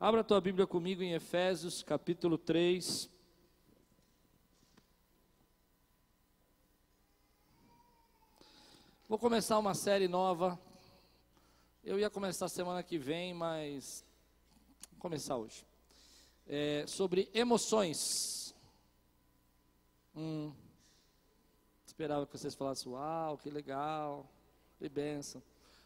[0.00, 3.10] Abra a tua Bíblia comigo em Efésios capítulo 3.
[9.08, 10.56] Vou começar uma série nova.
[11.82, 14.04] Eu ia começar semana que vem, mas
[14.92, 15.66] vou começar hoje.
[16.46, 18.54] É, sobre emoções.
[20.14, 20.54] Hum,
[21.84, 24.30] esperava que vocês falassem, uau, que legal,
[24.78, 25.42] que benção.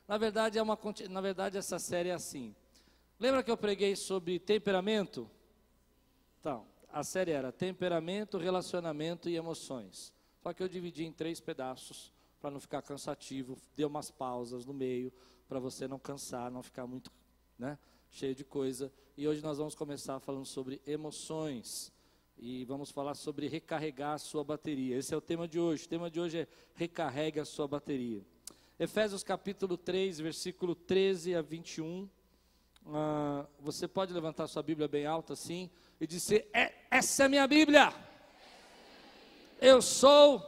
[0.07, 2.55] Na verdade, é uma, na verdade, essa série é assim.
[3.23, 5.31] Lembra que eu preguei sobre temperamento?
[6.41, 10.13] Então, a série era temperamento, relacionamento e emoções.
[10.43, 13.57] Só que eu dividi em três pedaços para não ficar cansativo.
[13.77, 15.13] Dei umas pausas no meio
[15.49, 17.13] para você não cansar, não ficar muito,
[17.57, 17.79] né,
[18.11, 18.93] cheio de coisa.
[19.17, 21.93] E hoje nós vamos começar falando sobre emoções
[22.37, 24.97] e vamos falar sobre recarregar a sua bateria.
[24.97, 25.85] Esse é o tema de hoje.
[25.85, 28.27] O tema de hoje é recarregue a sua bateria.
[28.81, 32.11] Efésios capítulo 3, versículo 13 a 21.
[32.87, 37.47] Uh, você pode levantar sua Bíblia bem alta assim e dizer: é, Essa é minha
[37.47, 37.93] Bíblia.
[39.61, 40.45] Eu sou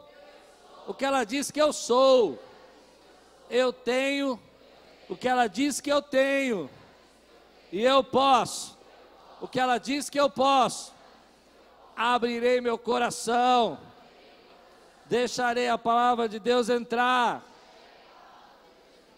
[0.85, 2.37] o que ela diz que eu sou.
[3.49, 4.39] Eu tenho
[5.07, 6.69] o que ela diz que eu tenho.
[7.71, 8.77] E eu posso
[9.39, 10.93] o que ela diz que eu posso.
[11.95, 13.79] Abrirei meu coração.
[15.05, 17.43] Deixarei a palavra de Deus entrar.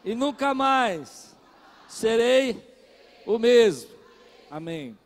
[0.04, 1.36] E nunca mais
[1.88, 2.67] serei
[3.28, 3.92] o mesmo.
[4.50, 4.98] Amém.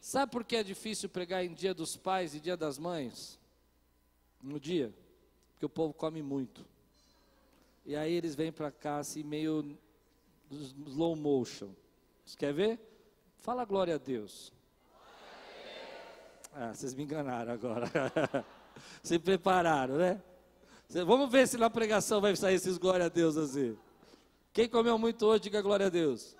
[0.00, 3.38] Sabe por que é difícil pregar em dia dos pais e dia das mães?
[4.42, 4.92] No dia?
[5.52, 6.64] Porque o povo come muito.
[7.86, 9.76] E aí eles vêm para cá assim meio
[10.50, 11.70] slow motion.
[12.24, 12.78] Você quer ver?
[13.38, 14.52] Fala glória a Deus.
[16.54, 17.90] Ah, vocês me enganaram agora.
[19.02, 20.22] Se prepararam, né?
[21.06, 23.78] Vamos ver se na pregação vai sair esses glória a Deus assim.
[24.52, 26.36] Quem comeu muito hoje, diga glória a Deus.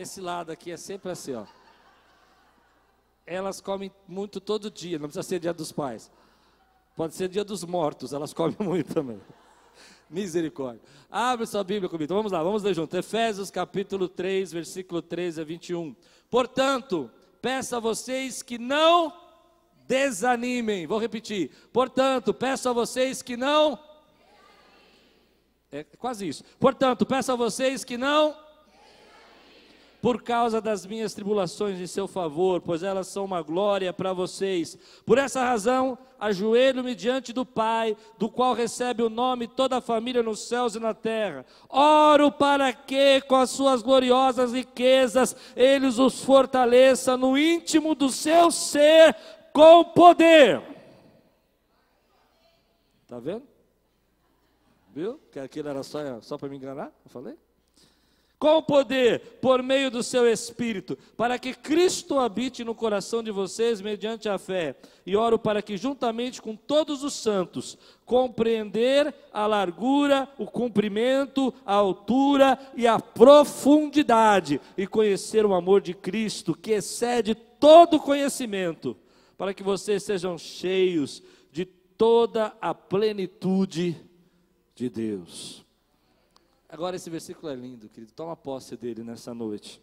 [0.00, 1.44] Esse lado aqui é sempre assim, ó.
[3.26, 6.10] Elas comem muito todo dia, não precisa ser dia dos pais.
[6.96, 9.20] Pode ser dia dos mortos, elas comem muito também.
[10.08, 10.80] Misericórdia.
[11.10, 12.04] Abre sua Bíblia comigo.
[12.04, 12.96] Então, vamos lá, vamos ler junto.
[12.96, 15.94] Efésios capítulo 3, versículo 13 a 21.
[16.30, 17.10] Portanto,
[17.42, 19.12] peço a vocês que não
[19.86, 20.86] desanimem.
[20.86, 21.50] Vou repetir.
[21.74, 23.78] Portanto, peço a vocês que não.
[25.70, 26.42] É quase isso.
[26.58, 28.48] Portanto, peço a vocês que não
[30.00, 34.78] por causa das minhas tribulações em seu favor, pois elas são uma glória para vocês.
[35.04, 40.22] Por essa razão, ajoelho-me diante do Pai, do qual recebe o nome toda a família
[40.22, 41.44] nos céus e na terra.
[41.68, 48.50] Oro para que, com as suas gloriosas riquezas, Ele os fortaleça no íntimo do seu
[48.50, 49.14] ser
[49.52, 50.62] com poder.
[53.02, 53.42] Está vendo?
[54.92, 55.20] Viu?
[55.30, 56.92] Que aquilo era só, só para me enganar?
[57.04, 57.36] Eu falei?
[58.40, 63.82] Com poder, por meio do seu Espírito, para que Cristo habite no coração de vocês
[63.82, 64.76] mediante a fé.
[65.04, 71.74] E oro para que, juntamente com todos os santos, compreender a largura, o comprimento, a
[71.74, 78.96] altura e a profundidade, e conhecer o amor de Cristo, que excede todo conhecimento,
[79.36, 81.22] para que vocês sejam cheios
[81.52, 83.96] de toda a plenitude
[84.74, 85.62] de Deus.
[86.70, 88.12] Agora esse versículo é lindo, querido.
[88.12, 89.82] Toma posse dele nessa noite.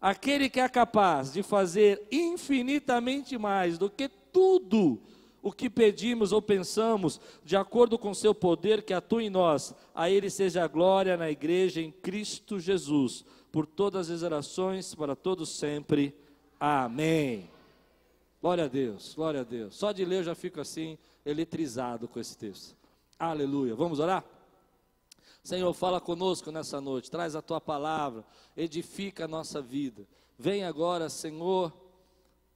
[0.00, 5.00] Aquele que é capaz de fazer infinitamente mais do que tudo
[5.42, 10.10] o que pedimos ou pensamos, de acordo com seu poder que atua em nós, a
[10.10, 15.48] ele seja a glória na igreja em Cristo Jesus, por todas as gerações, para todos
[15.48, 16.14] sempre.
[16.60, 17.50] Amém.
[18.40, 19.74] Glória a Deus, glória a Deus.
[19.74, 22.76] Só de ler eu já fico assim, eletrizado com esse texto.
[23.18, 23.74] Aleluia.
[23.74, 24.24] Vamos orar?
[25.48, 28.22] Senhor, fala conosco nessa noite, traz a tua palavra,
[28.54, 30.06] edifica a nossa vida.
[30.38, 31.72] Vem agora, Senhor,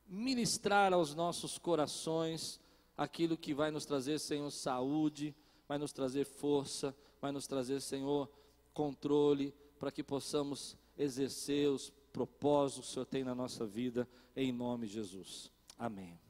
[0.06, 2.60] ministrar aos nossos corações
[2.94, 5.34] aquilo que vai nos trazer, Senhor, saúde,
[5.66, 8.28] vai nos trazer força, vai nos trazer, Senhor,
[8.74, 14.06] controle, para que possamos exercer os propósitos que o Senhor tem na nossa vida,
[14.36, 15.50] em nome de Jesus.
[15.78, 16.20] Amém.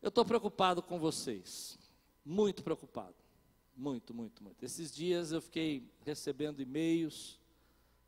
[0.00, 1.78] Eu estou preocupado com vocês,
[2.24, 3.27] muito preocupado.
[3.78, 4.64] Muito, muito, muito.
[4.64, 7.38] Esses dias eu fiquei recebendo e-mails,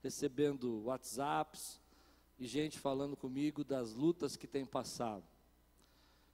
[0.02, 1.80] recebendo WhatsApps
[2.40, 5.22] e gente falando comigo das lutas que tem passado.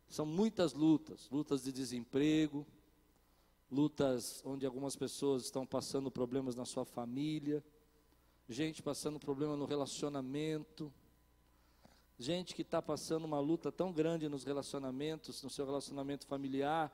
[0.09, 2.67] São muitas lutas, lutas de desemprego,
[3.71, 7.63] lutas onde algumas pessoas estão passando problemas na sua família,
[8.49, 10.91] gente passando problema no relacionamento,
[12.19, 16.91] gente que está passando uma luta tão grande nos relacionamentos, no seu relacionamento familiar,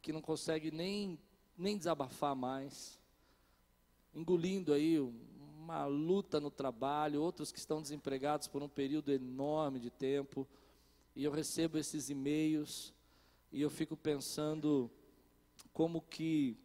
[0.00, 1.18] que não consegue nem
[1.56, 2.98] nem desabafar mais,
[4.14, 9.90] engolindo aí uma luta no trabalho, outros que estão desempregados por um período enorme de
[9.90, 10.46] tempo,
[11.14, 12.92] e eu recebo esses e-mails
[13.50, 14.90] e eu fico pensando
[15.72, 16.56] como que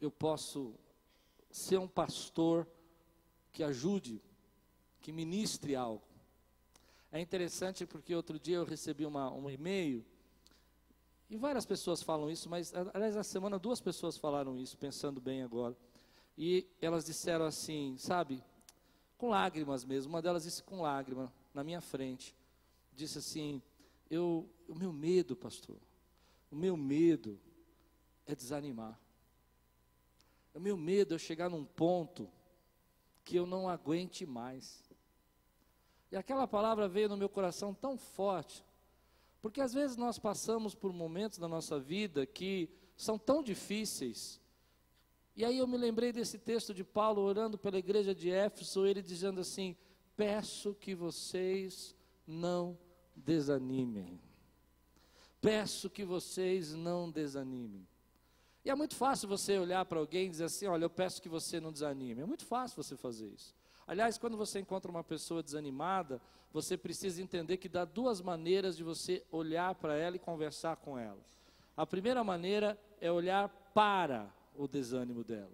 [0.00, 0.74] eu posso
[1.50, 2.66] ser um pastor
[3.52, 4.20] que ajude,
[5.00, 6.02] que ministre algo.
[7.12, 10.04] É interessante porque outro dia eu recebi uma, um e-mail,
[11.28, 15.42] e várias pessoas falam isso, mas aliás, na semana duas pessoas falaram isso, pensando bem
[15.42, 15.76] agora.
[16.36, 18.42] E elas disseram assim, sabe,
[19.16, 20.12] com lágrimas mesmo.
[20.12, 22.34] Uma delas disse com lágrima, na minha frente.
[22.92, 23.62] Disse assim:
[24.10, 25.78] eu, O meu medo, pastor,
[26.50, 27.40] o meu medo
[28.26, 28.98] é desanimar.
[30.52, 32.30] O meu medo é chegar num ponto
[33.24, 34.84] que eu não aguente mais.
[36.12, 38.64] E aquela palavra veio no meu coração tão forte,
[39.44, 44.40] porque às vezes nós passamos por momentos da nossa vida que são tão difíceis,
[45.36, 49.02] e aí eu me lembrei desse texto de Paulo orando pela igreja de Éfeso, ele
[49.02, 49.76] dizendo assim:
[50.16, 51.94] Peço que vocês
[52.26, 52.78] não
[53.14, 54.18] desanimem.
[55.42, 57.86] Peço que vocês não desanimem.
[58.64, 61.28] E é muito fácil você olhar para alguém e dizer assim: Olha, eu peço que
[61.28, 62.22] você não desanime.
[62.22, 63.54] É muito fácil você fazer isso.
[63.86, 66.20] Aliás, quando você encontra uma pessoa desanimada,
[66.52, 70.98] você precisa entender que dá duas maneiras de você olhar para ela e conversar com
[70.98, 71.18] ela.
[71.76, 75.50] A primeira maneira é olhar para o desânimo dela.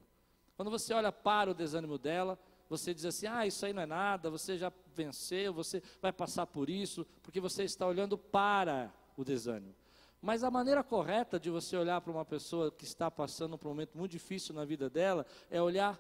[0.57, 2.39] Quando você olha para o desânimo dela,
[2.69, 6.47] você diz assim: ah, isso aí não é nada, você já venceu, você vai passar
[6.47, 9.75] por isso, porque você está olhando para o desânimo.
[10.21, 13.71] Mas a maneira correta de você olhar para uma pessoa que está passando por um
[13.71, 15.99] momento muito difícil na vida dela é olhar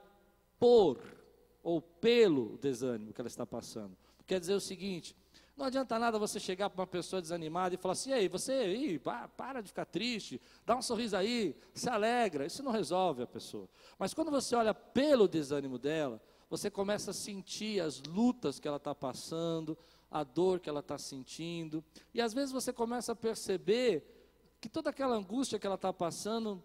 [0.58, 1.00] por
[1.62, 3.96] ou pelo desânimo que ela está passando.
[4.26, 5.16] Quer dizer o seguinte:
[5.56, 8.98] não adianta nada você chegar para uma pessoa desanimada e falar assim: ei, você aí,
[9.36, 12.46] para de ficar triste, dá um sorriso aí, se alegra.
[12.46, 13.68] Isso não resolve a pessoa.
[13.98, 16.18] Mas quando você olha pelo desânimo dela,
[16.48, 19.76] você começa a sentir as lutas que ela está passando,
[20.10, 21.84] a dor que ela está sentindo,
[22.14, 24.02] e às vezes você começa a perceber
[24.60, 26.62] que toda aquela angústia que ela está passando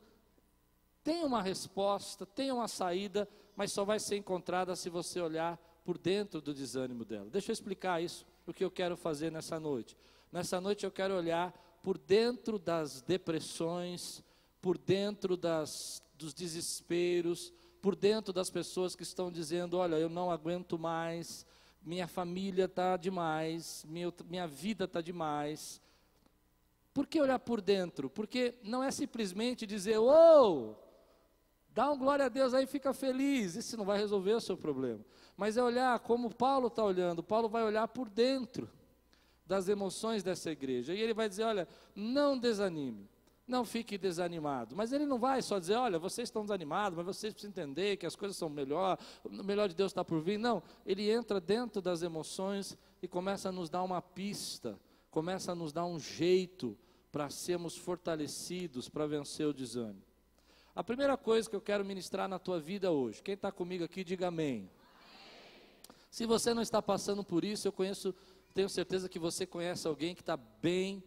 [1.04, 5.98] tem uma resposta, tem uma saída, mas só vai ser encontrada se você olhar por
[5.98, 7.30] dentro do desânimo dela.
[7.30, 9.96] Deixa eu explicar isso o que eu quero fazer nessa noite.
[10.32, 14.24] Nessa noite eu quero olhar por dentro das depressões,
[14.62, 20.32] por dentro das, dos desesperos, por dentro das pessoas que estão dizendo: olha, eu não
[20.32, 21.46] aguento mais,
[21.84, 25.80] minha família está demais, minha, minha vida está demais.
[26.94, 28.10] Por que olhar por dentro?
[28.10, 30.74] Porque não é simplesmente dizer, oh,
[31.76, 33.56] dá um glória a Deus aí, fica feliz.
[33.56, 35.06] Isso não vai resolver o seu problema
[35.38, 37.22] mas é olhar como Paulo está olhando.
[37.22, 38.70] Paulo vai olhar por dentro
[39.46, 40.94] das emoções dessa igreja.
[40.94, 43.10] E ele vai dizer: olha, não desanime,
[43.48, 44.76] não fique desanimado.
[44.76, 48.06] Mas ele não vai só dizer: olha, vocês estão desanimados, mas vocês precisam entender que
[48.06, 50.38] as coisas são melhor, o melhor de Deus está por vir.
[50.38, 54.80] Não, ele entra dentro das emoções e começa a nos dar uma pista,
[55.12, 56.78] começa a nos dar um jeito
[57.12, 60.04] para sermos fortalecidos para vencer o desânimo.
[60.76, 64.04] A primeira coisa que eu quero ministrar na tua vida hoje, quem está comigo aqui,
[64.04, 64.70] diga amém.
[66.12, 68.14] Se você não está passando por isso, eu conheço,
[68.54, 71.02] tenho certeza que você conhece alguém que está bem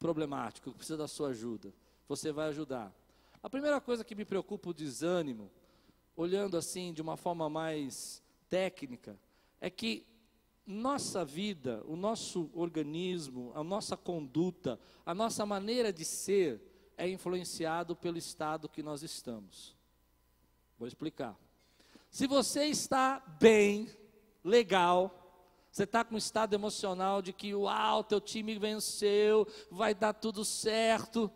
[0.00, 1.72] problemático, que precisa da sua ajuda.
[2.08, 2.92] Você vai ajudar.
[3.40, 5.48] A primeira coisa que me preocupa o desânimo,
[6.16, 9.16] olhando assim de uma forma mais técnica,
[9.60, 10.04] é que
[10.66, 16.71] nossa vida, o nosso organismo, a nossa conduta, a nossa maneira de ser
[17.02, 19.74] é influenciado pelo estado que nós estamos.
[20.78, 21.36] Vou explicar.
[22.08, 23.90] Se você está bem,
[24.44, 25.18] legal.
[25.72, 30.44] Você está com um estado emocional de que, uau, teu time venceu, vai dar tudo
[30.44, 31.28] certo.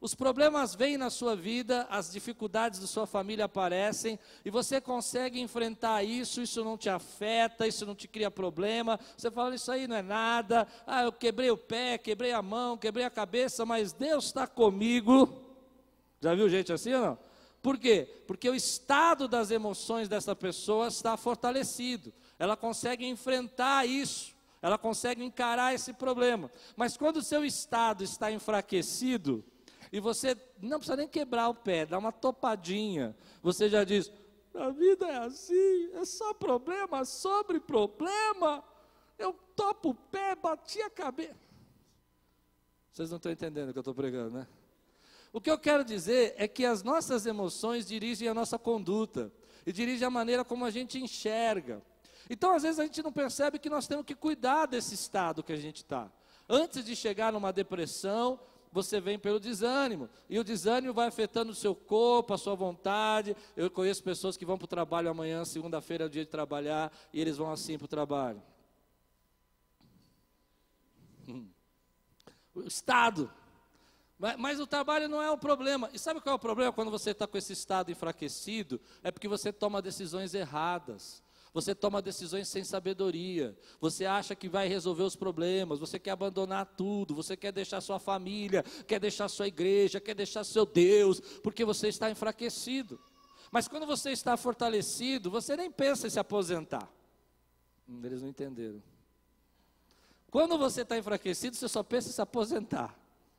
[0.00, 5.40] Os problemas vêm na sua vida, as dificuldades da sua família aparecem, e você consegue
[5.40, 9.00] enfrentar isso, isso não te afeta, isso não te cria problema.
[9.16, 12.76] Você fala, isso aí não é nada, ah, eu quebrei o pé, quebrei a mão,
[12.76, 15.42] quebrei a cabeça, mas Deus está comigo.
[16.20, 17.18] Já viu gente assim ou não?
[17.62, 18.22] Por quê?
[18.26, 25.24] Porque o estado das emoções dessa pessoa está fortalecido ela consegue enfrentar isso, ela consegue
[25.24, 26.50] encarar esse problema.
[26.76, 29.44] Mas quando o seu estado está enfraquecido,
[29.92, 34.12] e você não precisa nem quebrar o pé, dá uma topadinha, você já diz:
[34.54, 38.64] a vida é assim, é só problema sobre problema.
[39.18, 41.34] Eu topo o pé, bati a cabeça.
[42.92, 44.46] Vocês não estão entendendo o que eu estou pregando, né?
[45.32, 49.30] O que eu quero dizer é que as nossas emoções dirigem a nossa conduta
[49.66, 51.82] e dirigem a maneira como a gente enxerga.
[52.30, 55.52] Então, às vezes, a gente não percebe que nós temos que cuidar desse estado que
[55.52, 56.10] a gente está.
[56.48, 58.40] Antes de chegar numa depressão,
[58.76, 60.08] você vem pelo desânimo.
[60.28, 63.34] E o desânimo vai afetando o seu corpo, a sua vontade.
[63.56, 66.92] Eu conheço pessoas que vão para o trabalho amanhã, segunda-feira é o dia de trabalhar,
[67.10, 68.42] e eles vão assim para o trabalho.
[71.26, 71.48] Hum.
[72.54, 73.32] O Estado.
[74.18, 75.88] Mas, mas, o trabalho não é o problema.
[75.94, 78.78] E sabe qual é o problema quando você está com esse estado enfraquecido?
[79.02, 81.22] É porque você toma decisões erradas.
[81.56, 83.56] Você toma decisões sem sabedoria.
[83.80, 85.78] Você acha que vai resolver os problemas.
[85.78, 87.14] Você quer abandonar tudo.
[87.14, 91.88] Você quer deixar sua família, quer deixar sua igreja, quer deixar seu Deus, porque você
[91.88, 93.00] está enfraquecido.
[93.50, 96.92] Mas quando você está fortalecido, você nem pensa em se aposentar.
[97.88, 98.82] Hum, eles não entenderam.
[100.30, 102.94] Quando você está enfraquecido, você só pensa em se aposentar,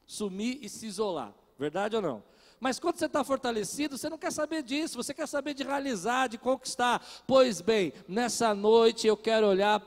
[0.07, 1.35] sumir e se isolar.
[1.55, 2.23] Verdade ou não?
[2.59, 6.27] Mas quando você está fortalecido, você não quer saber disso, você quer saber de realizar,
[6.27, 7.05] de conquistar.
[7.27, 9.81] Pois bem, nessa noite eu quero olhar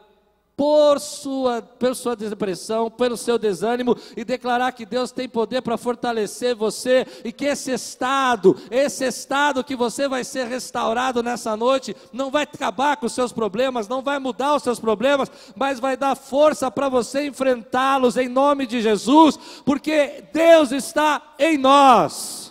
[0.61, 5.79] por sua, por sua depressão, pelo seu desânimo e declarar que Deus tem poder para
[5.79, 11.97] fortalecer você e que esse estado, esse estado que você vai ser restaurado nessa noite,
[12.12, 15.97] não vai acabar com os seus problemas, não vai mudar os seus problemas, mas vai
[15.97, 22.50] dar força para você enfrentá-los em nome de Jesus, porque Deus está em nós.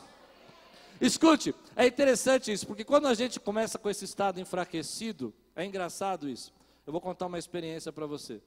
[1.01, 6.27] Escute, é interessante isso, porque quando a gente começa com esse estado enfraquecido, é engraçado
[6.27, 6.53] isso.
[6.85, 8.41] Eu vou contar uma experiência para você.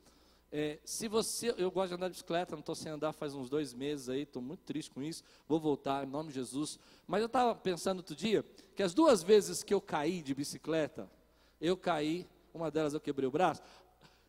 [0.51, 3.49] É, se você, eu gosto de andar de bicicleta, não estou sem andar faz uns
[3.49, 6.79] dois meses aí, estou muito triste com isso, vou voltar em nome de Jesus.
[7.07, 8.45] Mas eu estava pensando outro dia
[8.77, 11.11] que as duas vezes que eu caí de bicicleta,
[11.59, 13.63] eu caí, uma delas eu quebrei o braço,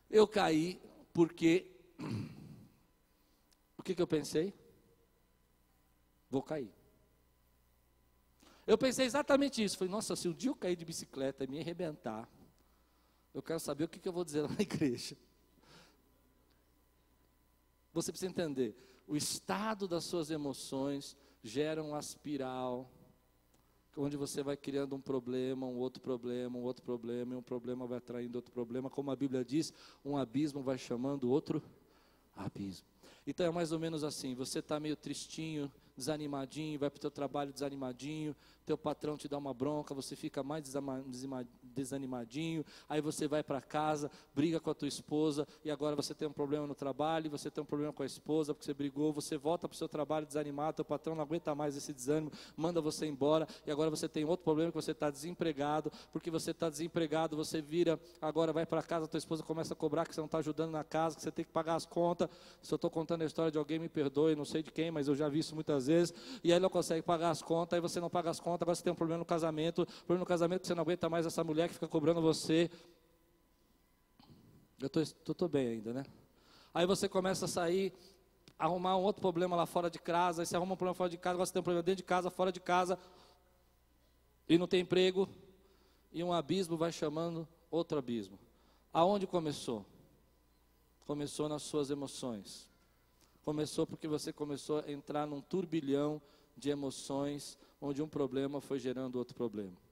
[0.10, 0.80] eu caí
[1.12, 1.70] porque
[3.78, 4.54] o que, que eu pensei?
[6.30, 6.72] Vou cair.
[8.66, 9.78] Eu pensei exatamente isso.
[9.78, 12.30] Falei, nossa, se um dia eu cair de bicicleta e me arrebentar,
[13.34, 15.18] eu quero saber o que, que eu vou dizer lá na igreja.
[17.94, 18.76] Você precisa entender,
[19.08, 22.90] o estado das suas emoções gera uma espiral,
[23.96, 27.86] onde você vai criando um problema, um outro problema, um outro problema, e um problema
[27.86, 28.90] vai atraindo outro problema.
[28.90, 29.72] Como a Bíblia diz,
[30.04, 31.62] um abismo vai chamando outro
[32.36, 32.88] abismo.
[33.28, 37.12] Então é mais ou menos assim: você está meio tristinho, desanimadinho, vai para o teu
[37.12, 38.36] trabalho desanimadinho,
[38.66, 40.64] teu patrão te dá uma bronca, você fica mais
[41.74, 46.28] desanimadinho, aí você vai para casa, briga com a tua esposa, e agora você tem
[46.28, 49.38] um problema no trabalho, você tem um problema com a esposa, porque você brigou, você
[49.38, 53.06] volta para o seu trabalho desanimado, teu patrão não aguenta mais esse desânimo, manda você
[53.06, 57.36] embora, e agora você tem outro problema que você está desempregado, porque você está desempregado,
[57.36, 60.38] você vira, agora vai para casa, tua esposa começa a cobrar que você não está
[60.38, 62.30] ajudando na casa, que você tem que pagar as contas,
[62.62, 65.08] se eu estou contando a história de alguém, me perdoe, não sei de quem, mas
[65.08, 66.14] eu já vi isso muitas vezes,
[66.44, 68.76] e aí não consegue pagar as contas, aí você não paga as contas, conta, agora
[68.76, 71.44] você tem um problema no casamento, problema no casamento que você não aguenta mais essa
[71.44, 72.70] mulher que fica cobrando você.
[74.80, 76.06] Eu estou bem ainda, né?
[76.74, 77.94] Aí você começa a sair,
[78.58, 81.18] arrumar um outro problema lá fora de casa, aí você arruma um problema fora de
[81.18, 82.98] casa, agora você tem um problema dentro de casa, fora de casa,
[84.50, 85.30] e não tem emprego,
[86.12, 88.40] e um abismo vai chamando outro abismo.
[88.92, 89.86] Aonde começou?
[91.06, 92.70] Começou nas suas emoções.
[93.44, 96.22] Começou porque você começou a entrar num turbilhão
[96.56, 99.83] de emoções, onde um problema foi gerando outro problema.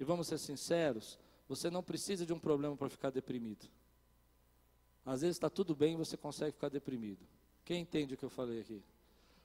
[0.00, 3.68] E vamos ser sinceros, você não precisa de um problema para ficar deprimido.
[5.04, 7.26] Às vezes está tudo bem e você consegue ficar deprimido.
[7.66, 8.82] Quem entende o que eu falei aqui?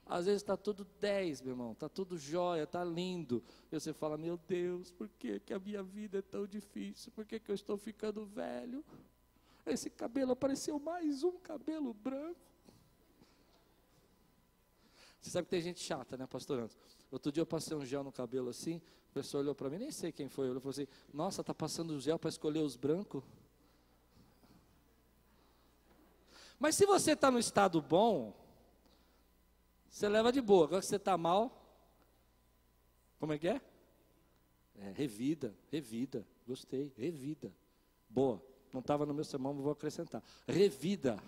[0.06, 3.42] Às vezes está tudo 10, meu irmão, está tudo jóia, está lindo.
[3.70, 7.12] E você fala, meu Deus, por que, que a minha vida é tão difícil?
[7.12, 8.84] Por que, que eu estou ficando velho?
[9.66, 12.40] Esse cabelo apareceu mais um cabelo branco.
[15.20, 16.78] Você sabe que tem gente chata, né, pastor Anderson?
[17.10, 19.90] Outro dia eu passei um gel no cabelo assim, a pessoa olhou para mim, nem
[19.90, 23.22] sei quem foi, olhou e falou assim: Nossa, tá passando gel para escolher os brancos?
[26.58, 28.34] Mas se você está no estado bom,
[29.90, 30.66] você leva de boa.
[30.66, 31.66] Agora que você está mal,
[33.18, 33.60] como é que é?
[34.78, 34.90] é?
[34.92, 36.26] Revida, revida.
[36.46, 37.52] Gostei, revida.
[38.08, 38.42] Boa.
[38.72, 40.22] Não estava no meu sermão, mas vou acrescentar.
[40.46, 41.18] Revida.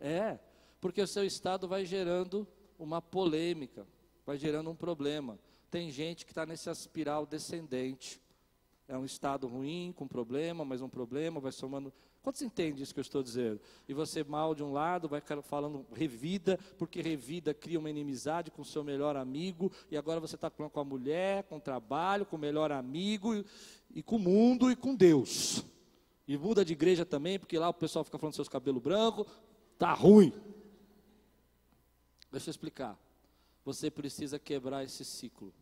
[0.00, 0.38] É,
[0.80, 2.46] porque o seu estado vai gerando
[2.78, 3.86] uma polêmica,
[4.26, 5.38] vai gerando um problema.
[5.70, 8.20] Tem gente que está nessa espiral descendente.
[8.86, 11.92] É um estado ruim, com problema, mais um problema, vai somando.
[12.22, 13.60] Quantos entendem isso que eu estou dizendo?
[13.88, 18.62] E você mal de um lado, vai falando revida, porque revida cria uma inimizade com
[18.62, 22.36] o seu melhor amigo, e agora você está com a mulher, com o trabalho, com
[22.36, 23.44] o melhor amigo, e,
[23.94, 25.64] e com o mundo e com Deus.
[26.28, 29.26] E muda de igreja também, porque lá o pessoal fica falando seus cabelos brancos,
[29.76, 30.32] tá ruim.
[32.30, 32.96] Deixa eu explicar.
[33.64, 35.52] Você precisa quebrar esse ciclo.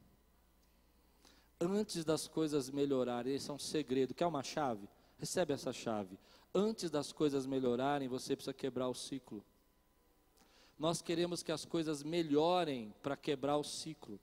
[1.60, 4.14] Antes das coisas melhorarem, esse é um segredo.
[4.14, 4.88] Quer uma chave?
[5.18, 6.18] Recebe essa chave.
[6.54, 9.44] Antes das coisas melhorarem, você precisa quebrar o ciclo.
[10.78, 14.18] Nós queremos que as coisas melhorem para quebrar o ciclo.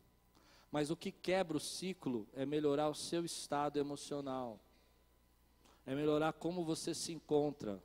[0.72, 4.60] Mas o que quebra o ciclo é melhorar o seu estado emocional.
[5.86, 7.82] É melhorar como você se encontra.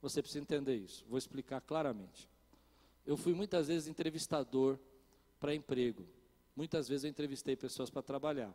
[0.00, 1.04] Você precisa entender isso.
[1.06, 2.26] Vou explicar claramente.
[3.06, 4.78] Eu fui muitas vezes entrevistador
[5.44, 6.06] para emprego.
[6.56, 8.54] Muitas vezes eu entrevistei pessoas para trabalhar.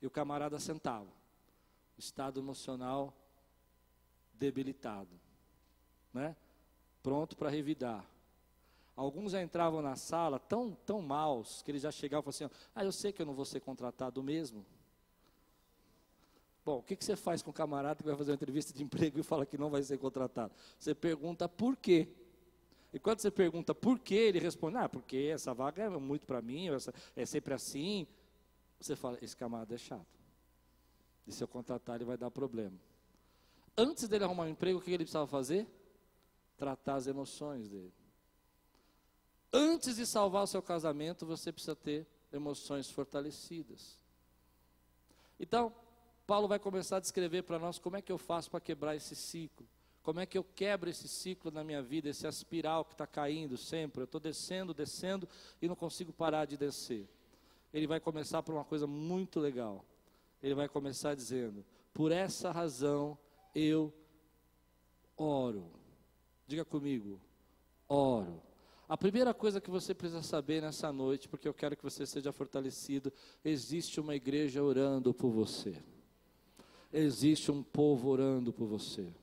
[0.00, 1.08] E o camarada sentava.
[1.98, 3.12] Estado emocional
[4.32, 5.10] debilitado,
[6.14, 6.36] né?
[7.02, 8.06] Pronto para revidar.
[8.94, 12.70] Alguns já entravam na sala tão, tão maus que eles já chegavam e falavam assim:
[12.72, 14.64] Ah, eu sei que eu não vou ser contratado mesmo.
[16.64, 18.80] Bom, o que, que você faz com o camarada que vai fazer uma entrevista de
[18.84, 20.54] emprego e fala que não vai ser contratado?
[20.78, 22.08] Você pergunta por quê.
[22.92, 26.42] E quando você pergunta por quê, ele responde: Ah, porque essa vaga é muito para
[26.42, 26.68] mim,
[27.16, 28.06] é sempre assim.
[28.78, 30.20] Você fala: Esse camarada é chato.
[31.26, 32.76] E se eu contratar, ele vai dar problema.
[33.76, 35.66] Antes dele arrumar um emprego, o que ele precisava fazer?
[36.56, 37.92] Tratar as emoções dele.
[39.52, 43.98] Antes de salvar o seu casamento, você precisa ter emoções fortalecidas.
[45.38, 45.74] Então,
[46.26, 49.14] Paulo vai começar a descrever para nós como é que eu faço para quebrar esse
[49.14, 49.66] ciclo.
[50.02, 53.56] Como é que eu quebro esse ciclo na minha vida, esse espiral que está caindo
[53.56, 54.02] sempre.
[54.02, 55.28] Eu estou descendo, descendo
[55.60, 57.08] e não consigo parar de descer.
[57.72, 59.84] Ele vai começar por uma coisa muito legal.
[60.42, 63.16] Ele vai começar dizendo: Por essa razão
[63.54, 63.92] eu
[65.16, 65.70] oro.
[66.46, 67.20] Diga comigo,
[67.88, 68.42] oro.
[68.88, 72.32] A primeira coisa que você precisa saber nessa noite, porque eu quero que você seja
[72.32, 73.10] fortalecido,
[73.42, 75.82] existe uma igreja orando por você.
[76.92, 79.14] Existe um povo orando por você.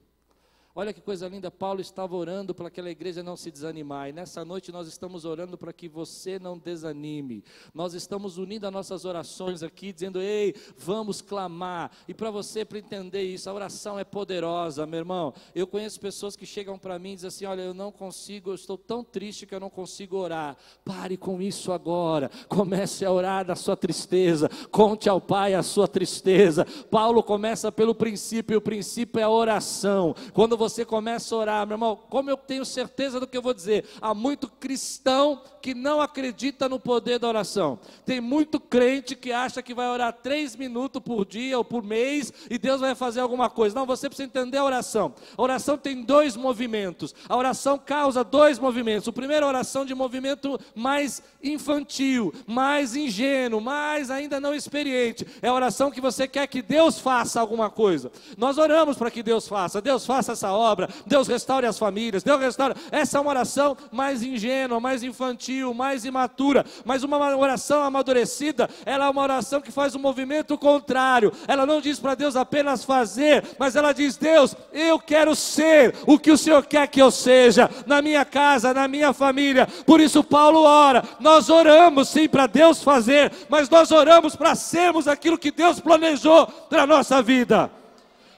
[0.80, 4.08] Olha que coisa linda, Paulo estava orando para aquela igreja não se desanimar.
[4.08, 7.44] E nessa noite nós estamos orando para que você não desanime.
[7.74, 11.92] Nós estamos unindo as nossas orações aqui, dizendo: "Ei, vamos clamar".
[12.08, 15.34] E para você para entender isso, a oração é poderosa, meu irmão.
[15.54, 18.56] Eu conheço pessoas que chegam para mim e dizem assim: "Olha, eu não consigo, eu
[18.56, 20.56] estou tão triste que eu não consigo orar".
[20.86, 22.32] Pare com isso agora.
[22.48, 24.50] Comece a orar da sua tristeza.
[24.72, 26.66] Conte ao Pai a sua tristeza.
[26.90, 30.16] Paulo começa pelo princípio, e o princípio é a oração.
[30.34, 33.42] Quando você você começa a orar, meu irmão, como eu tenho certeza do que eu
[33.42, 37.80] vou dizer, há muito cristão que não acredita no poder da oração.
[38.06, 42.32] Tem muito crente que acha que vai orar três minutos por dia ou por mês
[42.50, 43.76] e Deus vai fazer alguma coisa.
[43.76, 45.14] Não, você precisa entender a oração.
[45.38, 47.14] A oração tem dois movimentos.
[47.28, 49.08] A oração causa dois movimentos.
[49.08, 55.26] O primeiro, a oração de movimento mais infantil, mais ingênuo, mais ainda não experiente.
[55.42, 58.12] É a oração que você quer que Deus faça alguma coisa.
[58.38, 59.82] Nós oramos para que Deus faça.
[59.82, 62.76] Deus faça essa obra, Deus restaure as famílias, Deus restaure.
[62.92, 69.06] Essa é uma oração mais ingênua, mais infantil, mais imatura, mas uma oração amadurecida, ela
[69.06, 71.32] é uma oração que faz um movimento contrário.
[71.48, 76.20] Ela não diz para Deus apenas fazer, mas ela diz: Deus, eu quero ser o
[76.20, 79.68] que o Senhor quer que eu seja, na minha casa, na minha família.
[79.86, 81.04] Por isso, Paulo ora.
[81.20, 86.48] Nós oramos sim para Deus fazer, mas nós oramos para sermos aquilo que Deus planejou
[86.48, 87.79] para a nossa vida.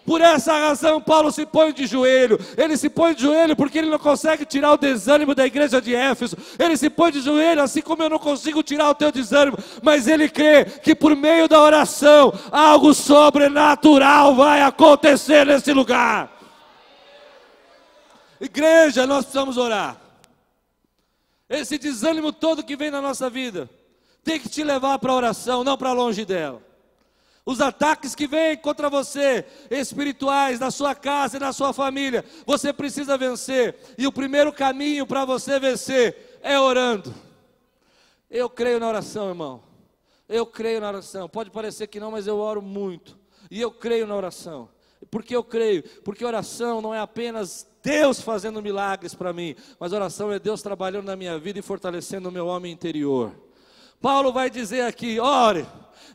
[0.05, 2.39] Por essa razão, Paulo se põe de joelho.
[2.57, 5.93] Ele se põe de joelho porque ele não consegue tirar o desânimo da igreja de
[5.93, 6.35] Éfeso.
[6.57, 9.57] Ele se põe de joelho, assim como eu não consigo tirar o teu desânimo.
[9.81, 16.31] Mas ele crê que por meio da oração, algo sobrenatural vai acontecer nesse lugar.
[18.39, 20.01] Igreja, nós precisamos orar.
[21.47, 23.69] Esse desânimo todo que vem na nossa vida
[24.23, 26.70] tem que te levar para a oração, não para longe dela.
[27.45, 32.71] Os ataques que vêm contra você, espirituais, na sua casa e na sua família, você
[32.71, 33.75] precisa vencer.
[33.97, 37.13] E o primeiro caminho para você vencer é orando.
[38.29, 39.63] Eu creio na oração, irmão.
[40.29, 41.27] Eu creio na oração.
[41.27, 43.17] Pode parecer que não, mas eu oro muito.
[43.49, 44.69] E eu creio na oração.
[45.09, 45.83] Por que eu creio?
[46.03, 51.07] Porque oração não é apenas Deus fazendo milagres para mim, mas oração é Deus trabalhando
[51.07, 53.33] na minha vida e fortalecendo o meu homem interior.
[53.99, 55.65] Paulo vai dizer aqui: ore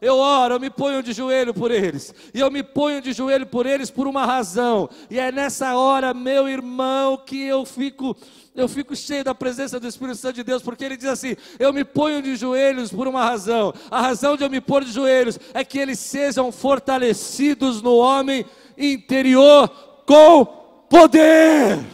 [0.00, 2.14] eu oro, eu me ponho de joelho por eles.
[2.34, 4.88] E eu me ponho de joelho por eles por uma razão.
[5.10, 8.16] E é nessa hora, meu irmão, que eu fico
[8.56, 11.74] eu fico cheio da presença do Espírito Santo de Deus, porque ele diz assim: Eu
[11.74, 13.74] me ponho de joelhos por uma razão.
[13.90, 18.46] A razão de eu me pôr de joelhos é que eles sejam fortalecidos no homem
[18.78, 19.68] interior
[20.06, 20.46] com
[20.88, 21.84] poder.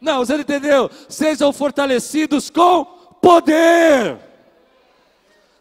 [0.00, 0.90] Não, você não entendeu?
[1.06, 2.84] Sejam fortalecidos com
[3.20, 4.18] poder.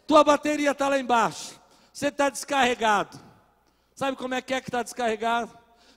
[0.07, 1.58] Tua bateria está lá embaixo.
[1.99, 3.19] Você está descarregado.
[3.93, 5.51] Sabe como é que é que está descarregado?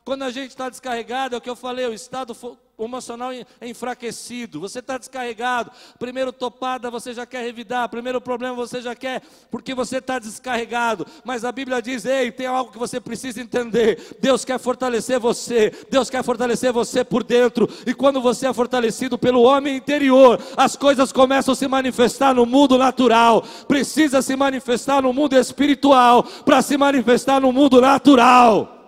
[0.04, 2.34] Quando a gente está descarregado, é o que eu falei, o estado
[2.82, 5.70] o emocional é enfraquecido, você está descarregado.
[5.98, 11.06] Primeiro topada você já quer revidar, primeiro problema você já quer, porque você está descarregado.
[11.24, 14.16] Mas a Bíblia diz: ei, tem algo que você precisa entender.
[14.20, 17.68] Deus quer fortalecer você, Deus quer fortalecer você por dentro.
[17.86, 22.44] E quando você é fortalecido pelo homem interior, as coisas começam a se manifestar no
[22.44, 23.42] mundo natural.
[23.68, 28.78] Precisa se manifestar no mundo espiritual para se manifestar no mundo natural.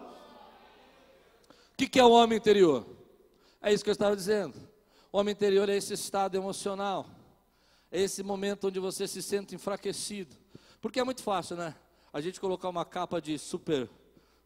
[1.73, 2.94] O que, que é o homem interior?
[3.65, 4.61] É isso que eu estava dizendo.
[5.11, 7.07] O homem interior é esse estado emocional.
[7.91, 10.37] É esse momento onde você se sente enfraquecido.
[10.83, 11.75] Porque é muito fácil, né?
[12.13, 13.89] A gente colocar uma capa de super,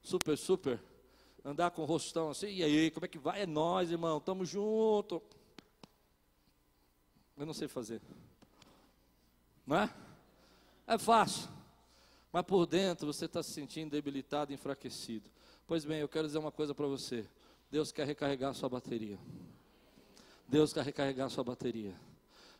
[0.00, 0.80] super, super,
[1.44, 3.42] andar com o rostão assim, e aí, como é que vai?
[3.42, 5.20] É nós, irmão, tamo junto.
[7.36, 8.00] Eu não sei fazer.
[9.66, 9.94] Não é?
[10.86, 11.48] É fácil.
[12.32, 15.28] Mas por dentro você está se sentindo debilitado, enfraquecido.
[15.66, 17.26] Pois bem, eu quero dizer uma coisa para você.
[17.70, 19.18] Deus quer recarregar sua bateria.
[20.48, 21.94] Deus quer recarregar sua bateria.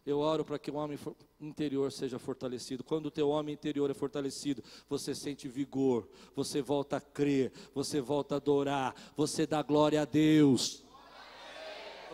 [0.04, 0.98] Eu oro para que o homem
[1.40, 2.82] interior seja fortalecido.
[2.82, 8.00] Quando o teu homem interior é fortalecido, você sente vigor, você volta a crer, você
[8.00, 10.82] volta a adorar, você dá glória a Deus.